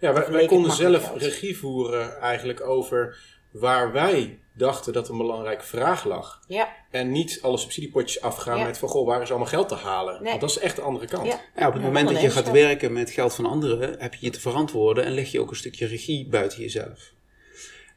Ja, 0.00 0.30
wij, 0.30 0.46
konden 0.46 0.72
zelf 0.72 1.04
geld. 1.06 1.22
regie 1.22 1.56
voeren 1.58 2.20
eigenlijk 2.20 2.60
over 2.60 3.18
waar 3.52 3.92
wij 3.92 4.38
dachten 4.56 4.92
dat 4.92 5.08
een 5.08 5.16
belangrijke 5.16 5.64
vraag 5.64 6.04
lag. 6.04 6.40
Ja, 6.46 6.68
En 6.90 7.12
niet 7.12 7.38
alle 7.42 7.58
subsidiepotjes 7.58 8.22
afgaan 8.22 8.58
Ja. 8.58 8.64
met 8.64 8.78
van, 8.78 8.88
goh, 8.88 9.06
waar 9.06 9.22
is 9.22 9.28
allemaal 9.30 9.48
geld 9.48 9.68
te 9.68 9.74
halen? 9.74 10.14
Nee. 10.22 10.28
Want 10.28 10.40
dat 10.40 10.50
is 10.50 10.58
echt 10.58 10.76
de 10.76 10.82
andere 10.82 11.06
kant. 11.06 11.26
ja. 11.26 11.40
Ja, 11.56 11.66
op 11.66 11.72
het 11.72 11.82
Ja, 11.82 11.88
moment 11.88 12.08
dat 12.08 12.20
je 12.20 12.30
gaat 12.30 12.50
werken 12.50 12.92
met 12.92 13.10
geld 13.10 13.34
van 13.34 13.46
anderen, 13.46 14.00
heb 14.00 14.14
je 14.14 14.24
je 14.26 14.32
te 14.32 14.40
verantwoorden 14.40 15.04
en 15.04 15.12
leg 15.12 15.32
je 15.32 15.40
ook 15.40 15.50
een 15.50 15.56
stukje 15.56 15.86
regie 15.86 16.28
buiten 16.28 16.60
jezelf. 16.60 17.10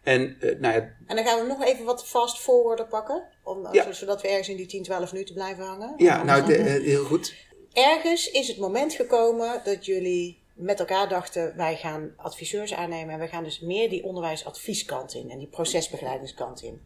En 0.03 0.37
eh, 0.39 0.59
nou 0.59 0.73
ja, 0.75 0.95
En 1.07 1.15
dan 1.15 1.25
gaan 1.25 1.39
we 1.41 1.47
nog 1.47 1.63
even 1.63 1.85
wat 1.85 2.07
fast 2.07 2.39
forwarder 2.39 2.85
pakken. 2.87 3.23
Om, 3.43 3.67
Ja. 3.71 3.91
Zodat 3.93 4.21
we 4.21 4.27
ergens 4.27 4.49
in 4.49 4.57
die 4.57 4.65
10, 4.65 4.83
12 4.83 5.11
minuten 5.11 5.33
blijven 5.35 5.65
hangen. 5.65 5.93
ja 5.97 6.23
nou, 6.23 6.45
de- 6.45 6.55
eh, 6.55 6.83
heel 6.83 7.03
goed. 7.03 7.35
Ergens 7.73 8.31
is 8.31 8.47
het 8.47 8.57
moment 8.57 8.93
gekomen 8.93 9.61
dat 9.63 9.85
jullie 9.85 10.43
met 10.55 10.79
elkaar 10.79 11.09
dachten, 11.09 11.55
wij 11.55 11.77
gaan 11.77 12.13
adviseurs 12.15 12.73
aannemen 12.73 13.13
en 13.13 13.19
wij 13.19 13.27
gaan 13.27 13.43
dus 13.43 13.59
meer 13.59 13.89
die 13.89 14.03
onderwijsadvieskant 14.03 15.13
in 15.13 15.31
en 15.31 15.37
die 15.37 15.47
procesbegeleidingskant 15.47 16.61
in. 16.61 16.81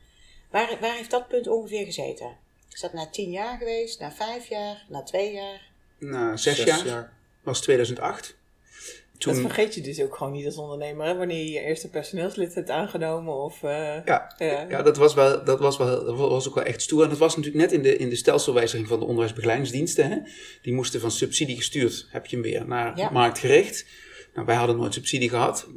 Waar, 0.52 0.78
waar 0.80 0.96
heeft 0.96 1.12
dat 1.12 1.28
punt 1.28 1.48
ongeveer 1.48 1.86
gezeten? 1.86 2.38
Is 2.70 2.82
dat 2.82 2.94
na 2.94 3.08
tien 3.08 3.32
jaar 3.32 3.58
geweest, 3.58 4.00
na 4.00 4.12
vijf 4.12 4.48
jaar, 4.48 4.86
na 4.90 5.04
twee 5.04 5.34
jaar? 5.34 5.72
Na 5.98 6.38
zes, 6.38 6.64
jaar, 6.64 7.14
was 7.44 7.62
2008. 7.62 8.38
Dat 9.20 9.34
Toen, 9.34 9.42
vergeet 9.44 9.76
je 9.76 9.82
dus 9.82 10.02
ook 10.02 10.16
gewoon 10.16 10.34
niet 10.34 10.46
als 10.46 10.58
ondernemer, 10.58 11.06
hè? 11.06 11.16
wanneer 11.16 11.38
je 11.38 11.52
je 11.52 11.60
eerste 11.60 11.90
personeelslid 11.90 12.56
hebt 12.56 12.70
aangenomen. 12.70 13.34
Of, 13.44 13.64
eh, 13.64 14.06
ja, 14.06 14.34
ja. 14.38 14.66
ja, 14.70 14.82
dat 14.82 14.98
was, 14.98 15.14
wel, 15.14 15.44
dat, 15.44 15.60
was 15.60 15.78
wel, 15.78 16.06
dat 16.06 16.18
was 16.18 16.48
ook 16.48 16.56
wel 16.56 16.64
echt 16.64 16.82
stoer. 16.82 17.04
En 17.04 17.10
dat 17.10 17.18
was 17.18 17.36
natuurlijk 17.36 17.64
net 17.64 17.72
in 17.72 17.82
de, 17.82 17.98
in 17.98 18.10
de 18.10 18.16
stelselwijziging 18.16 18.88
van 18.88 19.00
de 19.00 19.06
onderwijsbegeleidingsdiensten. 19.06 20.10
Hè? 20.10 20.18
Die 20.62 20.74
moesten 20.74 21.00
van 21.00 21.12
subsidie 21.12 21.56
gestuurd, 21.56 22.08
heb 22.10 22.26
je 22.26 22.36
hem 22.36 22.46
weer, 22.46 22.68
naar 22.68 22.98
Ja. 22.98 23.10
marktgericht. 23.10 23.86
Nou, 24.34 24.46
wij 24.46 24.56
hadden 24.56 24.78
nooit 24.78 24.94
subsidie 24.94 25.30
gehad. 25.30 25.68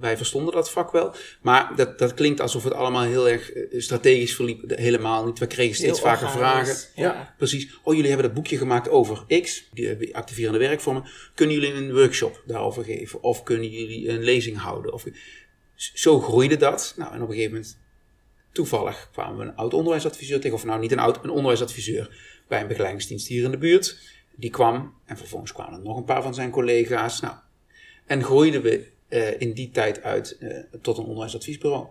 Wij 0.00 0.16
verstonden 0.16 0.54
dat 0.54 0.70
vak 0.70 0.92
wel. 0.92 1.14
Maar 1.42 1.72
dat, 1.76 1.98
dat 1.98 2.14
klinkt 2.14 2.40
alsof 2.40 2.64
het 2.64 2.72
allemaal 2.72 3.02
heel 3.02 3.28
erg 3.28 3.52
eh, 3.52 3.80
strategisch 3.80 4.34
verliep. 4.34 4.70
Helemaal 4.76 5.26
niet. 5.26 5.38
We 5.38 5.46
kregen 5.46 5.74
steeds 5.74 6.00
Heel 6.00 6.08
vaker 6.08 6.26
organisch. 6.26 6.90
vragen. 6.94 7.18
Ja. 7.18 7.34
Precies. 7.38 7.78
Oh, 7.82 7.94
jullie 7.94 8.08
hebben 8.08 8.26
dat 8.26 8.34
boekje 8.34 8.56
gemaakt 8.56 8.88
over 8.88 9.24
X, 9.42 9.68
die 9.72 10.16
activerende 10.16 10.58
werkvormen. 10.58 11.04
Kunnen 11.34 11.54
jullie 11.54 11.74
een 11.74 11.92
workshop 11.94 12.42
daarover 12.46 12.84
geven? 12.84 13.22
Of 13.22 13.42
kunnen 13.42 13.70
jullie 13.70 14.08
een 14.08 14.22
lezing 14.22 14.58
houden? 14.58 14.92
Of, 14.92 15.04
zo 15.74 16.20
groeide 16.20 16.56
dat. 16.56 16.94
Nou, 16.96 17.14
en 17.14 17.22
op 17.22 17.28
een 17.28 17.34
gegeven 17.34 17.54
moment, 17.54 17.78
toevallig, 18.52 19.08
kwamen 19.12 19.38
we 19.38 19.44
een 19.44 19.56
oud 19.56 19.74
onderwijsadviseur 19.74 20.40
tegen. 20.40 20.56
Of 20.56 20.64
nou, 20.64 20.80
niet 20.80 20.92
een 20.92 20.98
oud, 20.98 21.24
een 21.24 21.30
onderwijsadviseur 21.30 22.16
bij 22.48 22.60
een 22.60 22.68
begeleidingsdienst 22.68 23.26
hier 23.26 23.44
in 23.44 23.50
de 23.50 23.58
buurt. 23.58 23.98
Die 24.36 24.50
kwam 24.50 24.94
en 25.04 25.16
vervolgens 25.16 25.52
kwamen 25.52 25.78
er 25.78 25.84
nog 25.84 25.96
een 25.96 26.04
paar 26.04 26.22
van 26.22 26.34
zijn 26.34 26.50
collega's. 26.50 27.20
Nou, 27.20 27.34
en 28.10 28.22
groeiden 28.24 28.62
we 28.62 28.86
eh, 29.08 29.40
in 29.40 29.52
die 29.52 29.70
tijd 29.70 30.02
uit 30.02 30.36
eh, 30.38 30.58
tot 30.82 30.98
een 30.98 31.04
onderwijsadviesbureau. 31.04 31.86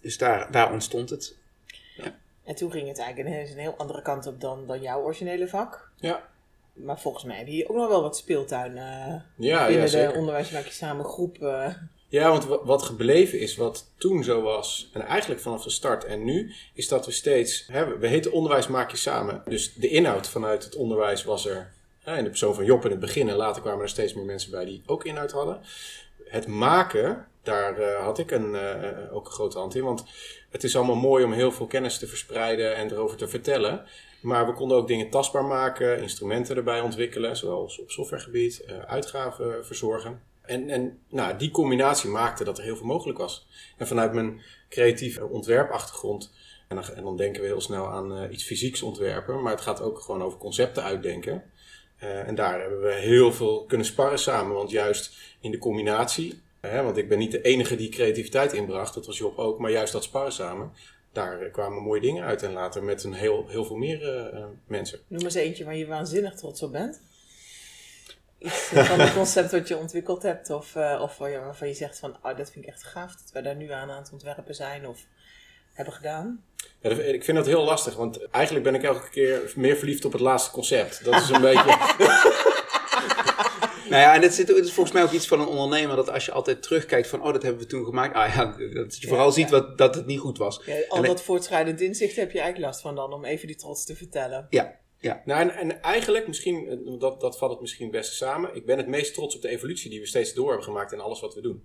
Dus 0.00 0.18
daar, 0.18 0.52
daar 0.52 0.72
ontstond 0.72 1.10
het. 1.10 1.36
En 2.44 2.54
toen 2.54 2.70
ging 2.70 2.88
het 2.88 2.98
eigenlijk 2.98 3.28
een, 3.36 3.50
een 3.52 3.58
heel 3.58 3.76
andere 3.76 4.02
kant 4.02 4.26
op 4.26 4.40
dan, 4.40 4.66
dan 4.66 4.80
jouw 4.82 5.00
originele 5.02 5.48
vak. 5.48 5.90
Ja, 5.96 6.28
Maar 6.72 7.00
volgens 7.00 7.24
mij 7.24 7.36
heb 7.36 7.46
je 7.46 7.52
hier 7.52 7.68
ook 7.70 7.76
nog 7.76 7.88
wel 7.88 8.02
wat 8.02 8.16
speeltuin 8.16 8.70
eh 8.76 8.84
ja, 8.84 9.22
ja 9.36 9.66
binnen 9.66 9.90
de 9.90 10.18
onderwijs 10.18 10.50
maak 10.50 10.64
je 10.64 10.72
samen 10.72 11.04
groep. 11.04 11.36
Ja, 12.08 12.28
want 12.30 12.44
wa- 12.44 12.64
wat 12.64 12.82
gebleven 12.82 13.40
is, 13.40 13.56
wat 13.56 13.90
toen 13.98 14.24
zo 14.24 14.42
was, 14.42 14.90
en 14.92 15.00
eigenlijk 15.02 15.40
vanaf 15.40 15.62
de 15.62 15.70
start 15.70 16.04
en 16.04 16.24
nu, 16.24 16.52
is 16.74 16.88
dat 16.88 17.06
we 17.06 17.12
steeds, 17.12 17.66
hè, 17.72 17.86
we- 17.86 17.98
we 17.98 18.06
heten 18.06 18.32
onderwijs 18.32 18.66
maak 18.66 18.90
je 18.90 18.96
samen. 18.96 19.42
Dus 19.48 19.74
de 19.74 19.88
inhoud 19.88 20.28
vanuit 20.28 20.64
het 20.64 20.76
onderwijs 20.76 21.24
was 21.24 21.46
er, 21.46 21.72
in 22.16 22.24
de 22.24 22.30
persoon 22.30 22.54
van 22.54 22.64
Job 22.64 22.84
in 22.84 22.90
het 22.90 23.00
begin, 23.00 23.28
en 23.28 23.36
later 23.36 23.62
kwamen 23.62 23.82
er 23.82 23.88
steeds 23.88 24.14
meer 24.14 24.24
mensen 24.24 24.50
bij 24.50 24.64
die 24.64 24.82
ook 24.86 25.04
inhoud 25.04 25.32
hadden. 25.32 25.60
Het 26.24 26.46
maken, 26.46 27.26
daar 27.42 27.78
eh, 27.78 28.04
had 28.04 28.18
ik 28.18 28.30
een, 28.30 28.54
eh, 28.54 29.14
ook 29.14 29.26
een 29.26 29.32
grote 29.32 29.58
hand 29.58 29.74
in, 29.74 29.84
want 29.84 30.04
het 30.50 30.64
is 30.64 30.76
allemaal 30.76 30.96
mooi 30.96 31.24
om 31.24 31.32
heel 31.32 31.52
veel 31.52 31.66
kennis 31.66 31.98
te 31.98 32.06
verspreiden 32.06 32.76
en 32.76 32.90
erover 32.90 33.16
te 33.16 33.28
vertellen. 33.28 33.86
Maar 34.20 34.46
we 34.46 34.52
konden 34.52 34.76
ook 34.76 34.88
dingen 34.88 35.10
tastbaar 35.10 35.44
maken, 35.44 36.00
instrumenten 36.00 36.56
erbij 36.56 36.80
ontwikkelen, 36.80 37.36
zoals 37.36 37.80
op 37.80 37.90
softwaregebied, 37.90 38.60
eh, 38.60 38.78
uitgaven 38.78 39.66
verzorgen. 39.66 40.22
En, 40.42 40.68
en 40.70 40.98
nou, 41.08 41.36
die 41.36 41.50
combinatie 41.50 42.10
maakte 42.10 42.44
dat 42.44 42.58
er 42.58 42.64
heel 42.64 42.76
veel 42.76 42.86
mogelijk 42.86 43.18
was. 43.18 43.46
En 43.76 43.86
vanuit 43.86 44.12
mijn 44.12 44.40
creatieve 44.68 45.26
ontwerpachtergrond, 45.26 46.32
en 46.68 46.76
dan, 46.76 46.84
en 46.94 47.16
denken 47.16 47.42
we 47.42 47.46
heel 47.46 47.60
snel 47.60 47.86
aan 47.86 48.16
eh, 48.16 48.32
iets 48.32 48.44
fysieks 48.44 48.82
ontwerpen, 48.82 49.42
maar 49.42 49.52
het 49.52 49.60
gaat 49.60 49.80
ook 49.80 50.00
gewoon 50.00 50.22
over 50.22 50.38
concepten 50.38 50.82
uitdenken. 50.82 51.42
Eh, 52.00 52.28
en 52.28 52.34
daar 52.34 52.60
hebben 52.60 52.80
we 52.80 52.92
heel 52.92 53.32
veel 53.32 53.64
kunnen 53.64 53.86
sparren 53.86 54.18
samen, 54.18 54.54
want 54.54 54.70
juist 54.70 55.16
in 55.40 55.50
de 55.50 55.58
combinatie, 55.58 56.42
hè, 56.60 56.82
want 56.82 56.96
ik 56.96 57.08
ben 57.08 57.18
niet 57.18 57.32
de 57.32 57.42
enige 57.42 57.76
die 57.76 57.88
creativiteit 57.88 58.52
inbracht, 58.52 58.94
dat 58.94 59.06
was 59.06 59.18
Job 59.18 59.38
ook, 59.38 59.58
maar 59.58 59.70
juist 59.70 59.92
dat 59.92 60.04
sparren 60.04 60.32
samen, 60.32 60.72
daar 61.12 61.50
kwamen 61.50 61.82
mooie 61.82 62.00
dingen 62.00 62.24
uit 62.24 62.42
en 62.42 62.52
later 62.52 62.84
met 62.84 63.04
een 63.04 63.12
heel, 63.12 63.48
heel 63.48 63.64
veel 63.64 63.76
meer 63.76 64.02
eh, 64.02 64.40
eh, 64.40 64.48
mensen. 64.66 64.98
Noem 65.06 65.24
eens 65.24 65.34
eentje 65.34 65.64
waar 65.64 65.76
je 65.76 65.86
waanzinnig 65.86 66.34
trots 66.34 66.62
op 66.62 66.72
bent. 66.72 67.00
Iets 68.38 68.58
van 68.72 69.00
het 69.00 69.12
concept 69.14 69.50
wat 69.50 69.68
je 69.68 69.76
ontwikkeld 69.76 70.22
hebt, 70.22 70.50
of, 70.50 70.76
eh, 70.76 71.00
of 71.02 71.18
waarvan 71.18 71.68
je 71.68 71.74
zegt 71.74 71.98
van, 71.98 72.16
oh, 72.22 72.36
dat 72.36 72.50
vind 72.50 72.64
ik 72.64 72.70
echt 72.70 72.82
gaaf 72.82 73.16
dat 73.16 73.32
wij 73.32 73.42
daar 73.42 73.56
nu 73.56 73.70
aan 73.70 73.90
aan 73.90 74.02
het 74.02 74.12
ontwerpen 74.12 74.54
zijn 74.54 74.86
of 74.86 75.06
hebben 75.82 75.94
gedaan. 75.94 76.44
Ja, 76.80 76.90
ik 76.90 77.24
vind 77.24 77.36
dat 77.36 77.46
heel 77.46 77.64
lastig, 77.64 77.96
want 77.96 78.28
eigenlijk 78.28 78.64
ben 78.64 78.74
ik 78.74 78.82
elke 78.82 79.10
keer 79.10 79.52
meer 79.56 79.76
verliefd 79.76 80.04
op 80.04 80.12
het 80.12 80.20
laatste 80.20 80.50
concept. 80.50 81.04
Dat 81.04 81.14
is 81.14 81.28
een 81.28 81.40
beetje. 81.50 81.76
Nou 83.90 84.02
ja, 84.02 84.14
en 84.14 84.22
het, 84.22 84.34
zit, 84.34 84.48
het 84.48 84.64
is 84.64 84.72
volgens 84.72 84.94
mij 84.94 85.02
ook 85.04 85.10
iets 85.10 85.26
van 85.26 85.40
een 85.40 85.46
ondernemer, 85.46 85.96
dat 85.96 86.10
als 86.10 86.24
je 86.24 86.32
altijd 86.32 86.62
terugkijkt 86.62 87.08
van, 87.08 87.22
oh, 87.22 87.32
dat 87.32 87.42
hebben 87.42 87.62
we 87.62 87.68
toen 87.68 87.84
gemaakt. 87.84 88.14
Ah 88.14 88.34
ja, 88.34 88.56
dat 88.72 88.96
je 88.96 89.08
vooral 89.08 89.26
Ja, 89.26 89.32
ziet 89.32 89.50
ja. 89.50 89.60
wat, 89.60 89.78
dat 89.78 89.94
het 89.94 90.06
niet 90.06 90.18
goed 90.18 90.38
was. 90.38 90.62
Ja, 90.66 90.74
al 90.88 90.96
En 90.96 91.02
dat 91.02 91.22
voortschrijdend 91.22 91.80
inzicht 91.80 92.16
heb 92.16 92.30
je 92.30 92.38
eigenlijk 92.38 92.66
last 92.70 92.80
van 92.80 92.94
dan, 92.94 93.12
om 93.12 93.24
even 93.24 93.46
die 93.46 93.56
trots 93.56 93.84
te 93.84 93.96
vertellen. 93.96 94.46
Ja, 94.50 94.78
ja. 94.98 95.22
Nou, 95.24 95.40
en, 95.40 95.50
en 95.50 95.82
eigenlijk, 95.82 96.26
misschien, 96.26 96.68
eh, 96.68 96.98
dat, 97.00 97.20
dat 97.20 97.38
vat 97.38 97.50
het 97.50 97.60
misschien 97.60 97.86
het 97.86 97.94
beste 97.96 98.14
samen. 98.14 98.54
Ik 98.54 98.66
ben 98.66 98.76
het 98.76 98.86
meest 98.86 99.14
trots 99.14 99.36
op 99.36 99.42
de 99.42 99.48
evolutie 99.48 99.90
die 99.90 100.00
we 100.00 100.06
steeds 100.06 100.34
door 100.34 100.48
hebben 100.48 100.64
gemaakt 100.64 100.92
in 100.92 101.00
alles 101.00 101.20
wat 101.20 101.34
we 101.34 101.40
doen. 101.40 101.64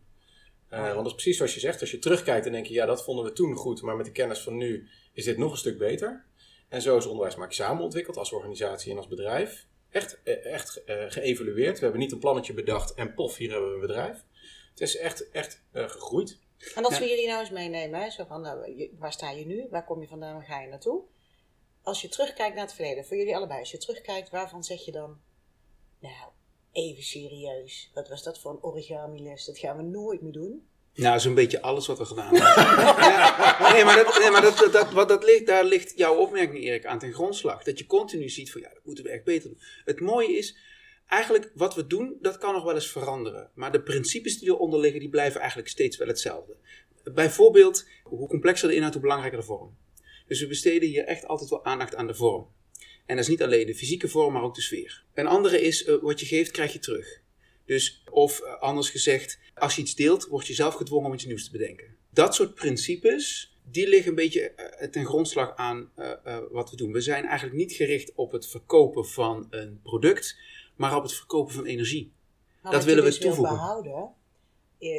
Eh, 0.76 0.82
Want 0.82 0.96
dat 0.96 1.06
is 1.06 1.14
precies 1.14 1.38
zoals 1.38 1.54
je 1.54 1.60
zegt. 1.60 1.82
Als 1.82 1.92
je 1.92 2.00
terugkijkt, 2.00 2.44
dan 2.44 2.54
denk 2.54 2.66
je, 2.66 2.74
ja, 2.74 2.86
dat 2.86 3.04
vonden 3.04 3.26
we 3.26 3.34
toen 3.34 3.56
goed, 3.56 3.82
maar 3.82 3.96
met 3.96 4.06
de 4.06 4.12
kennis 4.12 4.40
van 4.40 4.58
nu 4.58 4.90
is 5.14 5.24
dit 5.26 5.38
nog 5.38 5.52
een 5.52 5.58
stuk 5.58 5.78
beter. 5.78 6.26
En 6.70 6.82
zo 6.82 6.98
is 6.98 7.06
Onderwijs 7.06 7.36
Maak 7.36 7.50
je 7.50 7.56
Samen 7.56 7.84
ontwikkeld 7.84 8.18
als 8.18 8.32
organisatie 8.32 8.92
en 8.92 8.98
als 8.98 9.08
bedrijf. 9.08 9.68
Echt, 9.90 10.20
eh, 10.24 10.54
echt 10.54 10.84
eh, 10.84 11.06
geëvalueerd. 11.08 11.78
We 11.78 11.84
hebben 11.84 12.00
niet 12.02 12.12
een 12.12 12.20
plannetje 12.20 12.54
bedacht 12.54 12.94
en 12.94 13.14
pof, 13.14 13.36
hier 13.38 13.52
hebben 13.52 13.70
we 13.70 13.76
een 13.76 13.82
bedrijf. 13.82 14.24
Het 14.70 14.82
is 14.82 14.98
echt, 14.98 15.30
echt 15.32 15.64
eh, 15.72 15.90
gegroeid. 15.90 16.40
En 16.76 16.84
als 16.86 16.94
Ja. 16.94 17.00
we 17.00 17.10
jullie 17.10 17.28
nou 17.28 17.40
eens 17.40 17.50
meenemen, 17.50 18.00
hè, 18.02 18.10
zo 18.10 18.26
van, 18.26 18.42
nou, 18.42 18.90
waar 19.00 19.14
sta 19.14 19.30
je 19.32 19.46
nu? 19.46 19.68
Waar 19.70 19.86
kom 19.86 20.02
je 20.02 20.08
vandaan? 20.08 20.34
Waar 20.34 20.44
ga 20.46 20.62
je 20.62 20.68
naartoe? 20.68 21.04
Als 21.82 22.02
je 22.02 22.10
terugkijkt 22.10 22.56
naar 22.56 22.66
het 22.66 22.74
verleden, 22.74 23.06
voor 23.06 23.18
jullie 23.18 23.36
allebei, 23.36 23.60
als 23.60 23.72
je 23.72 23.78
terugkijkt, 23.78 24.30
waarvan 24.30 24.64
zeg 24.64 24.86
je 24.86 24.92
dan, 24.92 25.20
nou, 26.00 26.32
even 26.76 27.04
serieus, 27.04 27.92
wat 27.94 28.10
was 28.10 28.24
dat 28.24 28.40
voor 28.40 28.52
een 28.52 28.64
origami 28.64 29.24
les? 29.24 29.46
Dat 29.46 29.58
gaan 29.58 29.78
we 29.78 29.84
nooit 29.84 30.22
meer 30.22 30.32
doen. 30.32 30.68
Nou, 30.94 31.20
zo'n 31.20 31.34
beetje 31.34 31.62
alles 31.62 31.88
wat 31.88 31.98
we 31.98 32.06
gedaan 32.06 32.36
hebben. 32.36 33.74
nee, 33.74 33.84
maar, 33.84 33.96
dat, 33.96 34.20
nee, 34.20 34.32
maar 34.32 34.42
dat, 34.42 34.70
dat, 34.72 34.92
wat 34.92 35.08
dat 35.08 35.24
ligt, 35.24 35.46
daar 35.46 35.66
ligt 35.66 35.98
jouw 35.98 36.16
opmerking, 36.16 36.64
Erik, 36.64 36.86
aan 36.86 37.00
ten 37.00 37.14
grondslag. 37.14 37.64
Dat 37.64 37.80
je 37.80 37.86
continu 37.86 38.30
ziet 38.30 38.52
van, 38.52 38.62
ja, 38.62 38.70
dat 38.70 38.86
moeten 38.86 39.04
we 39.04 39.10
echt 39.10 39.24
beter 39.24 39.50
doen. 39.50 39.60
Het 39.86 40.00
mooie 40.00 40.38
is, 40.38 40.58
eigenlijk 41.08 41.52
wat 41.54 41.76
we 41.76 41.88
doen, 41.88 42.18
dat 42.22 42.38
kan 42.38 42.54
nog 42.54 42.64
wel 42.64 42.74
eens 42.74 42.92
veranderen. 42.92 43.52
Maar 43.54 43.72
de 43.72 43.82
principes 43.82 44.40
die 44.40 44.50
eronder 44.50 44.80
liggen, 44.80 45.00
die 45.00 45.10
blijven 45.10 45.40
eigenlijk 45.40 45.70
steeds 45.70 45.98
wel 45.98 46.08
hetzelfde. 46.08 46.56
Bijvoorbeeld, 47.04 47.88
hoe 48.04 48.28
complexer 48.28 48.68
de 48.68 48.76
inhoud, 48.76 48.94
hoe 48.94 49.02
belangrijker 49.02 49.40
de 49.40 49.46
vorm. 49.46 49.78
Dus 50.28 50.40
we 50.40 50.48
besteden 50.48 50.90
hier 50.90 51.06
echt 51.06 51.28
altijd 51.28 51.50
wel 51.50 51.66
aandacht 51.66 51.96
aan 51.96 52.08
de 52.08 52.16
vorm. 52.16 52.48
En 53.06 53.16
dat 53.16 53.24
is 53.24 53.30
niet 53.30 53.44
alleen 53.44 53.66
de 53.66 53.76
fysieke 53.76 54.08
vorm, 54.08 54.34
maar 54.34 54.44
ook 54.44 54.56
de 54.56 54.62
sfeer. 54.62 55.04
Een 55.14 55.28
andere 55.28 55.62
is, 55.62 55.86
eh, 55.86 55.96
wat 56.02 56.20
je 56.20 56.26
geeft, 56.26 56.52
krijg 56.52 56.74
je 56.74 56.80
terug. 56.80 57.22
Dus, 57.66 58.04
of 58.10 58.40
eh, 58.40 58.62
anders 58.62 58.90
gezegd, 58.90 59.40
als 59.56 59.76
je 59.76 59.82
iets 59.82 59.96
deelt, 59.96 60.26
word 60.28 60.48
je 60.48 60.54
zelf 60.54 60.74
gedwongen 60.74 61.08
om 61.08 61.14
iets 61.14 61.26
nieuws 61.26 61.46
te 61.46 61.52
bedenken. 61.52 61.96
Dat 62.10 62.36
soort 62.36 62.56
principes, 62.56 63.56
die 63.64 63.88
liggen 63.88 64.10
een 64.10 64.16
beetje 64.16 64.50
eh, 64.52 64.90
ten 64.90 65.06
grondslag 65.06 65.56
aan 65.56 65.92
wat 66.52 66.70
we 66.70 66.76
doen. 66.76 66.92
We 66.92 67.02
zijn 67.02 67.26
eigenlijk 67.26 67.58
niet 67.58 67.74
gericht 67.74 68.16
op 68.16 68.32
het 68.32 68.48
verkopen 68.48 69.06
van 69.06 69.48
een 69.50 69.80
product, 69.84 70.38
maar 70.76 70.96
op 70.96 71.04
het 71.04 71.14
verkopen 71.14 71.54
van 71.54 71.66
energie. 71.66 72.14
Maar 72.62 72.72
Dat 72.72 72.84
willen 72.84 73.04
we 73.04 73.10
dus 73.10 73.20
toevoegen. 73.20 73.56
behouden, 73.56 74.14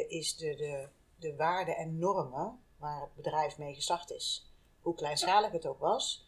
is 0.07 0.35
de, 0.35 0.55
de, 0.55 0.87
de 1.19 1.35
waarden 1.35 1.75
en 1.75 1.97
normen 1.97 2.59
waar 2.77 3.01
het 3.01 3.15
bedrijf 3.15 3.57
mee 3.57 3.73
gestart 3.73 4.11
is. 4.11 4.51
Hoe 4.81 4.95
kleinschalig 4.95 5.51
het 5.51 5.65
ook 5.65 5.79
was, 5.79 6.26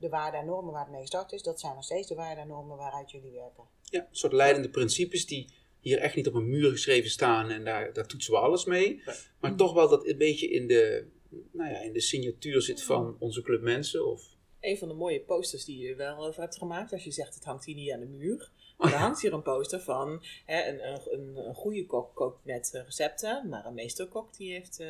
de 0.00 0.08
waarden 0.08 0.40
en 0.40 0.46
normen 0.46 0.72
waar 0.72 0.82
het 0.82 0.90
mee 0.90 1.00
gestart 1.00 1.32
is, 1.32 1.42
dat 1.42 1.60
zijn 1.60 1.74
nog 1.74 1.84
steeds 1.84 2.08
de 2.08 2.14
waarden 2.14 2.42
en 2.42 2.48
normen 2.48 2.76
waaruit 2.76 3.10
jullie 3.10 3.30
werken. 3.30 3.64
Ja, 3.82 4.00
een 4.00 4.16
soort 4.16 4.32
leidende 4.32 4.70
principes 4.70 5.26
die 5.26 5.52
hier 5.80 5.98
echt 5.98 6.16
niet 6.16 6.28
op 6.28 6.34
een 6.34 6.48
muur 6.48 6.70
geschreven 6.70 7.10
staan 7.10 7.50
en 7.50 7.64
daar, 7.64 7.92
daar 7.92 8.06
toetsen 8.06 8.32
we 8.32 8.38
alles 8.38 8.64
mee. 8.64 9.02
Maar 9.40 9.56
toch 9.56 9.72
wel 9.72 9.88
dat 9.88 10.06
een 10.06 10.18
beetje 10.18 10.48
in 10.48 10.66
de, 10.66 11.06
nou 11.52 11.70
ja, 11.70 11.80
in 11.80 11.92
de 11.92 12.00
signatuur 12.00 12.62
zit 12.62 12.82
van 12.82 13.16
onze 13.18 13.42
club 13.42 13.62
mensen. 13.62 14.06
Of, 14.06 14.22
Een 14.60 14.78
van 14.78 14.88
de 14.88 14.94
mooie 14.94 15.20
posters 15.20 15.64
die 15.64 15.78
je 15.78 15.94
wel 15.94 16.26
over 16.26 16.40
hebt 16.40 16.56
gemaakt, 16.56 16.92
als 16.92 17.04
je 17.04 17.10
zegt 17.10 17.34
het 17.34 17.44
hangt 17.44 17.64
hier 17.64 17.74
niet 17.74 17.92
aan 17.92 18.00
de 18.00 18.06
muur. 18.06 18.50
Er 18.80 18.94
hangt 18.94 19.20
hier 19.20 19.32
een 19.32 19.42
poster 19.42 19.80
van 19.80 20.24
hè, 20.46 20.68
een, 20.68 20.88
een, 20.88 21.00
een, 21.12 21.36
een 21.48 21.54
goede 21.54 21.86
kok 21.86 22.14
kookt 22.14 22.44
met 22.44 22.70
eh, 22.74 22.84
recepten, 22.84 23.48
maar 23.48 23.66
een 23.66 23.74
meesterkok 23.74 24.36
die 24.36 24.52
heeft 24.52 24.80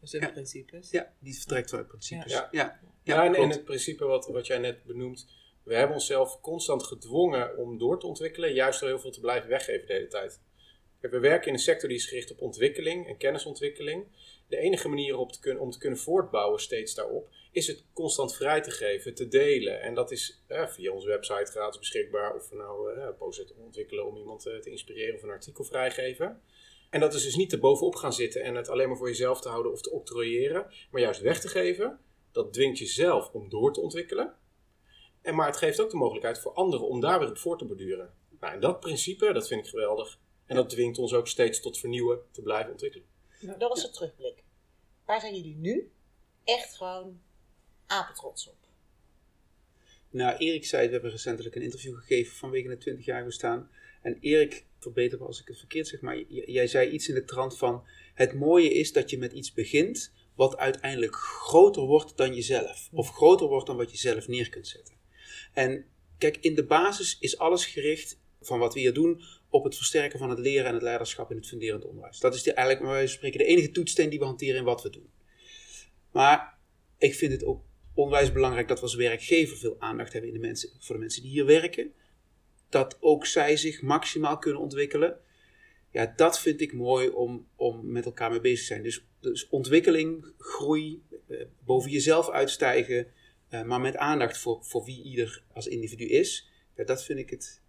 eh, 0.00 0.08
zijn 0.08 0.22
Ja. 0.22 0.30
principes. 0.30 0.90
ja, 0.90 1.12
die 1.18 1.34
vertrekt 1.34 1.70
vanuit 1.70 1.88
principes. 1.88 2.32
Ja. 2.32 2.48
Ja, 2.50 2.80
Ja, 3.02 3.34
en, 3.34 3.50
het 3.50 3.64
principe 3.64 4.04
wat, 4.04 4.26
wat 4.26 4.46
jij 4.46 4.58
net 4.58 4.84
benoemt. 4.84 5.26
We 5.62 5.74
hebben 5.74 5.96
onszelf 5.96 6.40
constant 6.40 6.82
gedwongen 6.82 7.56
om 7.56 7.78
door 7.78 8.00
te 8.00 8.06
ontwikkelen, 8.06 8.52
juist 8.52 8.80
door 8.80 8.88
heel 8.88 8.98
veel 8.98 9.10
te 9.10 9.20
blijven 9.20 9.48
weggeven 9.48 9.86
de 9.86 9.92
hele 9.92 10.08
tijd. 10.08 10.40
We 11.00 11.18
werken 11.18 11.46
in 11.46 11.52
een 11.52 11.58
sector 11.58 11.88
die 11.88 11.98
is 11.98 12.06
gericht 12.06 12.30
op 12.30 12.40
ontwikkeling 12.40 13.06
en 13.06 13.16
kennisontwikkeling. 13.16 14.06
De 14.48 14.56
enige 14.56 14.88
manier 14.88 15.16
op 15.16 15.32
te 15.32 15.40
kunnen, 15.40 15.62
om 15.62 15.70
te 15.70 15.78
kunnen 15.78 15.98
voortbouwen 15.98 16.60
steeds 16.60 16.94
daarop, 16.94 17.28
is 17.52 17.66
het 17.66 17.84
constant 17.92 18.36
vrij 18.36 18.60
te 18.60 18.70
geven, 18.70 19.14
te 19.14 19.28
delen. 19.28 19.80
En 19.80 19.94
dat 19.94 20.10
is 20.10 20.42
eh, 20.46 20.66
via 20.68 20.92
onze 20.92 21.08
website 21.08 21.50
gratis 21.50 21.78
beschikbaar, 21.78 22.34
of 22.34 22.48
we 22.48 22.56
nou 22.56 22.94
eh, 22.94 23.04
een 23.04 23.16
post 23.16 23.54
ontwikkelen 23.56 24.06
om 24.06 24.16
iemand 24.16 24.46
eh, 24.46 24.56
te 24.56 24.70
inspireren 24.70 25.14
of 25.14 25.22
een 25.22 25.30
artikel 25.30 25.64
vrijgeven. 25.64 26.42
En 26.96 27.02
dat 27.02 27.14
is 27.14 27.22
dus 27.22 27.36
niet 27.36 27.50
te 27.50 27.58
bovenop 27.58 27.94
gaan 27.94 28.12
zitten 28.12 28.42
en 28.42 28.54
het 28.54 28.68
alleen 28.68 28.88
maar 28.88 28.96
voor 28.96 29.08
jezelf 29.08 29.40
te 29.40 29.48
houden 29.48 29.72
of 29.72 29.80
te 29.80 29.90
octrooieren, 29.90 30.66
maar 30.90 31.00
juist 31.00 31.20
weg 31.20 31.40
te 31.40 31.48
geven. 31.48 31.98
Dat 32.32 32.52
dwingt 32.52 32.78
jezelf 32.78 33.30
om 33.32 33.48
door 33.48 33.72
te 33.72 33.80
ontwikkelen. 33.80 34.34
En, 35.22 35.34
maar 35.34 35.46
het 35.46 35.56
geeft 35.56 35.80
ook 35.80 35.90
de 35.90 35.96
mogelijkheid 35.96 36.38
voor 36.38 36.52
anderen 36.52 36.88
om 36.88 37.00
daar 37.00 37.18
weer 37.18 37.28
op 37.28 37.38
voor 37.38 37.58
te 37.58 37.64
borduren. 37.64 38.14
Nou, 38.40 38.54
en 38.54 38.60
dat 38.60 38.80
principe, 38.80 39.32
dat 39.32 39.48
vind 39.48 39.64
ik 39.64 39.70
geweldig. 39.70 40.18
En 40.46 40.56
dat 40.56 40.70
dwingt 40.70 40.98
ons 40.98 41.14
ook 41.14 41.28
steeds 41.28 41.60
tot 41.60 41.78
vernieuwen, 41.78 42.20
te 42.30 42.42
blijven 42.42 42.70
ontwikkelen. 42.72 43.06
Dat 43.40 43.68
was 43.68 43.82
de 43.82 43.90
terugblik. 43.90 44.44
Waar 45.04 45.20
zijn 45.20 45.34
jullie 45.34 45.56
nu 45.56 45.92
echt 46.44 46.76
gewoon 46.76 47.20
apetrots 47.86 48.48
op? 48.48 48.56
Nou, 50.10 50.36
Erik 50.36 50.66
zei, 50.66 50.86
we 50.86 50.92
hebben 50.92 51.10
recentelijk 51.10 51.54
een 51.54 51.62
interview 51.62 51.96
gegeven 51.96 52.36
vanwege 52.36 52.68
het 52.68 52.80
20 52.80 53.04
jaar 53.04 53.24
bestaan. 53.24 53.70
En 54.02 54.18
Erik, 54.20 54.64
verbeter 54.92 55.18
me 55.18 55.24
als 55.24 55.40
ik 55.40 55.48
het 55.48 55.58
verkeerd 55.58 55.88
zeg, 55.88 56.00
maar 56.00 56.18
jij 56.28 56.66
zei 56.66 56.90
iets 56.90 57.08
in 57.08 57.14
de 57.14 57.24
trant 57.24 57.58
van... 57.58 57.84
Het 58.14 58.34
mooie 58.34 58.72
is 58.72 58.92
dat 58.92 59.10
je 59.10 59.18
met 59.18 59.32
iets 59.32 59.52
begint 59.52 60.12
wat 60.34 60.56
uiteindelijk 60.56 61.14
groter 61.14 61.82
wordt 61.82 62.16
dan 62.16 62.34
jezelf. 62.34 62.88
Of 62.92 63.10
groter 63.10 63.46
wordt 63.46 63.66
dan 63.66 63.76
wat 63.76 63.90
je 63.90 63.96
zelf 63.96 64.28
neer 64.28 64.48
kunt 64.48 64.68
zetten. 64.68 64.94
En 65.52 65.84
kijk, 66.18 66.36
in 66.36 66.54
de 66.54 66.64
basis 66.64 67.16
is 67.20 67.38
alles 67.38 67.66
gericht 67.66 68.20
van 68.40 68.58
wat 68.58 68.74
we 68.74 68.80
hier 68.80 68.94
doen 68.94 69.22
op 69.50 69.64
het 69.64 69.76
versterken 69.76 70.18
van 70.18 70.30
het 70.30 70.38
leren 70.38 70.66
en 70.66 70.74
het 70.74 70.82
leiderschap 70.82 71.30
in 71.30 71.36
het 71.36 71.46
funderend 71.46 71.84
onderwijs. 71.84 72.18
Dat 72.18 72.34
is 72.34 72.46
eigenlijk, 72.46 72.86
wijze 72.86 73.06
van 73.06 73.16
spreken, 73.16 73.38
de 73.38 73.44
enige 73.44 73.70
toetssteen 73.70 74.10
die 74.10 74.18
we 74.18 74.24
hanteren 74.24 74.56
in 74.56 74.64
wat 74.64 74.82
we 74.82 74.90
doen. 74.90 75.10
Maar 76.12 76.58
ik 76.98 77.14
vind 77.14 77.32
het 77.32 77.44
ook 77.44 77.64
onwijs 77.94 78.32
belangrijk 78.32 78.68
dat 78.68 78.78
we 78.78 78.84
als 78.84 78.94
werkgever 78.94 79.56
veel 79.56 79.76
aandacht 79.78 80.12
hebben 80.12 80.30
in 80.30 80.40
de 80.40 80.46
mensen, 80.46 80.70
voor 80.78 80.94
de 80.94 81.00
mensen 81.00 81.22
die 81.22 81.30
hier 81.30 81.46
werken. 81.46 81.92
Dat 82.68 82.96
ook 83.00 83.26
zij 83.26 83.56
zich 83.56 83.82
maximaal 83.82 84.38
kunnen 84.38 84.60
ontwikkelen. 84.60 85.20
Ja, 85.90 86.12
dat 86.16 86.40
vind 86.40 86.60
ik 86.60 86.72
mooi 86.72 87.08
om, 87.08 87.48
om 87.56 87.92
met 87.92 88.04
elkaar 88.04 88.30
mee 88.30 88.40
bezig 88.40 88.58
te 88.58 88.64
zijn. 88.64 88.82
Dus, 88.82 89.06
dus 89.20 89.48
ontwikkeling, 89.48 90.32
groei, 90.38 91.02
eh, 91.26 91.46
boven 91.64 91.90
jezelf 91.90 92.30
uitstijgen, 92.30 93.12
eh, 93.48 93.62
maar 93.62 93.80
met 93.80 93.96
aandacht 93.96 94.38
voor, 94.38 94.64
voor 94.64 94.84
wie 94.84 95.02
ieder 95.02 95.42
als 95.52 95.66
individu 95.66 96.04
is. 96.04 96.50
Ja, 96.74 96.84
dat 96.84 97.04
vind 97.04 97.18
ik 97.18 97.30
het 97.30 97.62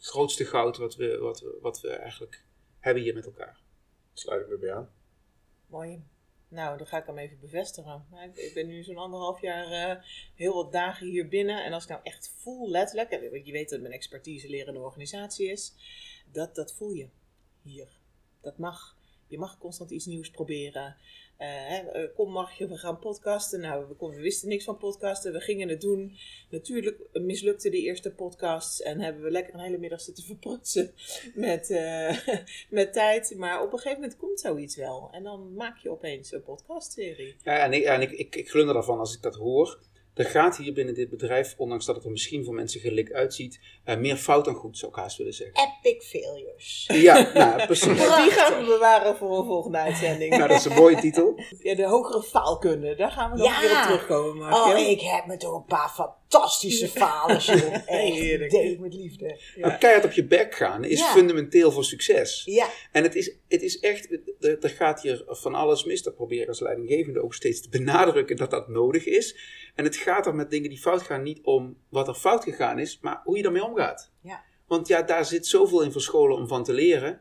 grootste 0.00 0.44
goud 0.44 0.76
wat 0.76 0.96
we, 0.96 1.18
wat, 1.18 1.40
we, 1.40 1.58
wat 1.60 1.80
we 1.80 1.88
eigenlijk 1.88 2.44
hebben 2.78 3.02
hier 3.02 3.14
met 3.14 3.26
elkaar. 3.26 3.60
Sluit 4.12 4.42
ik 4.42 4.48
me 4.48 4.58
bij 4.58 4.74
aan. 4.74 4.90
Mooi. 5.66 6.02
Nou, 6.48 6.78
dan 6.78 6.86
ga 6.86 6.98
ik 6.98 7.06
hem 7.06 7.18
even 7.18 7.40
bevestigen. 7.40 8.06
Nou, 8.10 8.30
ik- 8.34 8.54
ben 8.54 8.66
nu 8.66 8.82
zo'n 8.82 8.96
anderhalf 8.96 9.40
jaar 9.40 9.70
eh, 9.70 10.04
heel 10.34 10.54
wat 10.54 10.72
dagen 10.72 11.06
hier 11.06 11.28
binnen. 11.28 11.64
En 11.64 11.72
als 11.72 11.82
ik 11.82 11.88
nou 11.88 12.00
echt 12.04 12.32
voel, 12.36 12.68
letterlijk, 12.70 13.10
en 13.10 13.30
want 13.30 13.46
je 13.46 13.52
weet 13.52 13.68
dat 13.70 13.80
mijn 13.80 13.92
expertise 13.92 14.48
leren 14.48 14.74
de 14.74 14.80
organisatie 14.80 15.50
is, 15.50 15.72
dat, 16.32 16.54
dat 16.54 16.72
voel 16.74 16.92
je 16.92 17.08
hier. 17.62 17.88
Dat 18.40 18.58
mag. 18.58 18.96
Je 19.26 19.38
mag 19.38 19.58
constant 19.58 19.90
iets 19.90 20.06
nieuws 20.06 20.30
proberen. 20.30 20.96
Eh, 21.38 21.78
eh, 21.78 22.08
kom, 22.14 22.30
mag 22.32 22.52
je, 22.52 22.68
we 22.68 22.76
gaan 22.76 22.98
podcasten. 22.98 23.60
Nou, 23.60 23.84
we, 23.98 24.20
wisten 24.20 24.48
niks 24.48 24.64
van 24.64 24.76
podcasten. 24.76 25.32
We 25.32 25.40
gingen 25.40 25.68
het 25.68 25.80
doen. 25.80 26.16
Natuurlijk 26.50 27.00
mislukten 27.12 27.70
die 27.70 27.82
eerste 27.82 28.10
podcasts. 28.10 28.82
En 28.82 29.00
hebben 29.00 29.22
we 29.22 29.30
lekker 29.30 29.54
een 29.54 29.60
hele 29.60 29.78
middag 29.78 30.00
zitten 30.00 30.24
verprutsen 30.24 30.90
met, 31.34 31.70
eh, 31.70 32.18
met 32.78 32.92
tijd. 32.92 33.34
Maar 33.36 33.62
op 33.62 33.72
een 33.72 33.78
gegeven 33.78 34.00
moment 34.00 34.18
komt 34.18 34.40
zoiets 34.40 34.76
wel. 34.76 35.08
En 35.12 35.22
dan 35.22 35.54
maak 35.54 35.78
je 35.78 35.90
opeens 35.90 36.32
een 36.32 36.42
podcastserie. 36.42 37.36
Ja, 37.42 37.58
en 37.58 37.72
ik, 37.72 37.84
en 37.84 38.00
ik, 38.00 38.10
ik, 38.10 38.36
ik 38.36 38.50
glunder 38.50 38.74
daarvan 38.74 38.98
als 38.98 39.14
ik 39.14 39.22
dat 39.22 39.34
hoor. 39.34 39.78
Er 40.18 40.24
gaat 40.24 40.56
hier 40.56 40.72
binnen 40.72 40.94
dit 40.94 41.10
bedrijf, 41.10 41.54
ondanks 41.56 41.86
dat 41.86 41.94
het 41.94 42.04
er 42.04 42.10
misschien 42.10 42.44
voor 42.44 42.54
mensen 42.54 42.80
gelijk 42.80 43.12
uitziet, 43.12 43.60
eh, 43.84 43.96
meer 43.96 44.16
fout 44.16 44.44
dan 44.44 44.54
goed, 44.54 44.78
zou 44.78 44.92
ik 44.92 44.98
haast 44.98 45.16
willen 45.16 45.32
zeggen. 45.32 45.56
Epic 45.82 46.04
failures. 46.08 46.84
Ja, 46.92 47.30
nou, 47.34 47.64
precies. 47.66 47.86
Die 47.86 48.30
gaan 48.30 48.58
we 48.60 48.64
bewaren 48.66 49.16
voor 49.16 49.38
een 49.38 49.44
volgende 49.46 49.78
uitzending. 49.78 50.30
Nou, 50.36 50.48
dat 50.48 50.58
is 50.58 50.64
een 50.64 50.74
mooie 50.76 50.96
titel. 50.96 51.40
Ja, 51.58 51.74
de 51.74 51.84
hogere 51.86 52.22
faalkunde. 52.22 52.94
Daar 52.94 53.10
gaan 53.10 53.30
we 53.30 53.36
nog 53.36 53.46
Ja. 53.46 53.60
weer 53.60 53.76
op 53.76 53.82
terugkomen, 53.82 54.52
Oh, 54.52 54.66
Mark. 54.66 54.78
ik 54.78 55.00
heb 55.00 55.26
me 55.26 55.36
toch 55.36 55.54
een 55.54 55.64
paar 55.64 55.88
fantastische 56.28 56.88
falen, 56.88 57.38
joh. 57.46 57.74
Echt, 57.86 58.50
deed 58.50 58.52
ik 58.72 58.78
met 58.78 58.94
liefde. 58.94 59.40
Nou, 59.56 59.78
keihard 59.78 60.04
op 60.04 60.12
je 60.12 60.24
bek 60.24 60.54
gaan 60.54 60.84
is 60.84 60.98
Ja. 60.98 61.12
fundamenteel 61.12 61.72
voor 61.72 61.84
succes. 61.84 62.42
Ja, 62.44 62.68
En 62.92 63.02
het 63.02 63.14
is, 63.14 63.32
het 63.48 63.62
is 63.62 63.80
echt, 63.80 64.12
er, 64.40 64.58
er 64.60 64.70
gaat 64.70 65.02
hier 65.02 65.22
van 65.26 65.54
alles 65.54 65.84
mis. 65.84 66.02
Dat 66.02 66.14
probeer 66.14 66.42
ik 66.42 66.48
als 66.48 66.60
leidinggevende 66.60 67.22
ook 67.22 67.34
steeds 67.34 67.60
te 67.60 67.68
benadrukken 67.68 68.36
dat 68.36 68.50
dat 68.50 68.68
nodig 68.68 69.04
is. 69.06 69.36
En 69.74 69.84
het 69.84 69.96
gaat 69.96 70.26
er 70.26 70.34
met 70.34 70.50
dingen 70.50 70.68
die 70.68 70.78
fout 70.80 71.02
gaan 71.02 71.22
niet 71.22 71.40
om 71.42 71.76
wat 71.88 72.08
er 72.08 72.14
fout 72.14 72.44
gegaan 72.44 72.78
is, 72.78 72.98
maar 73.00 73.20
hoe 73.24 73.36
je 73.36 73.42
ermee 73.44 73.64
omgaat. 73.64 74.10
ja. 74.22 74.46
Want 74.66 74.88
ja, 74.88 75.02
daar 75.02 75.24
zit 75.24 75.46
zoveel 75.46 75.82
in 75.82 75.92
verscholen 75.92 76.36
om 76.36 76.48
van 76.48 76.64
te 76.64 76.72
leren. 76.72 77.20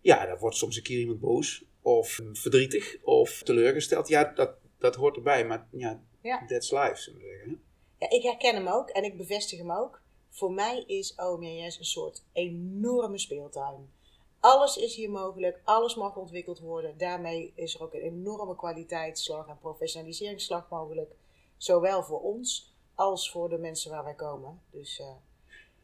Ja, 0.00 0.26
daar 0.26 0.38
wordt 0.38 0.56
soms 0.56 0.76
een 0.76 0.82
keer 0.82 0.98
iemand 0.98 1.20
boos, 1.20 1.64
of 1.82 2.20
verdrietig, 2.32 2.96
of 3.02 3.42
teleurgesteld. 3.42 4.08
Ja, 4.08 4.32
dat, 4.34 4.50
dat 4.78 4.94
hoort 4.94 5.16
erbij, 5.16 5.46
maar 5.46 5.66
ja, 5.72 6.02
Ja. 6.22 6.44
that's 6.46 6.70
life, 6.70 6.96
zullen 6.96 7.20
we 7.20 7.26
zeggen. 7.26 7.62
Ja, 8.02 8.10
ik 8.10 8.22
herken 8.22 8.54
hem 8.54 8.68
ook 8.68 8.88
en 8.88 9.04
ik 9.04 9.16
bevestig 9.16 9.58
hem 9.58 9.72
ook. 9.72 10.00
Voor 10.28 10.52
mij 10.52 10.84
is 10.86 11.14
OMJS 11.16 11.78
een 11.78 11.84
soort 11.84 12.22
enorme 12.32 13.18
speeltuin. 13.18 13.92
Alles 14.40 14.76
is 14.76 14.94
hier 14.94 15.10
mogelijk, 15.10 15.60
alles 15.64 15.94
mag 15.94 16.16
ontwikkeld 16.16 16.58
worden. 16.58 16.98
Daarmee 16.98 17.52
is 17.54 17.74
er 17.74 17.82
ook 17.82 17.94
een 17.94 18.00
enorme 18.00 18.56
kwaliteitsslag 18.56 19.48
en 19.48 19.58
professionaliseringsslag 19.58 20.68
mogelijk. 20.68 21.14
Zowel 21.56 22.02
voor 22.02 22.20
ons 22.20 22.74
als 22.94 23.30
voor 23.30 23.48
de 23.48 23.58
mensen 23.58 23.90
waar 23.90 24.04
wij 24.04 24.14
komen. 24.14 24.60
Dus 24.70 25.00
eh 25.00 25.14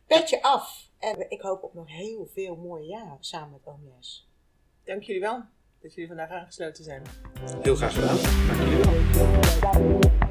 petje 0.07 0.43
af. 0.43 0.91
En 0.99 1.31
ik 1.31 1.41
hoop 1.41 1.63
op 1.63 1.75
nog 1.75 1.89
heel 1.89 2.27
veel 2.33 2.57
mooie 2.57 2.87
jaren 2.87 3.17
samen 3.21 3.51
met 3.51 3.75
OMS. 3.75 4.29
Dank 4.85 5.03
jullie 5.03 5.23
wel 5.23 5.43
dat 5.81 5.95
jullie 5.95 6.09
vandaag 6.09 6.31
aangesloten 6.31 6.85
zijn. 6.85 7.03
Heel 7.63 7.77
graag 7.77 7.95
gedaan. 7.95 8.17
Dank 8.47 8.69
jullie 8.69 8.85
wel. 8.85 10.28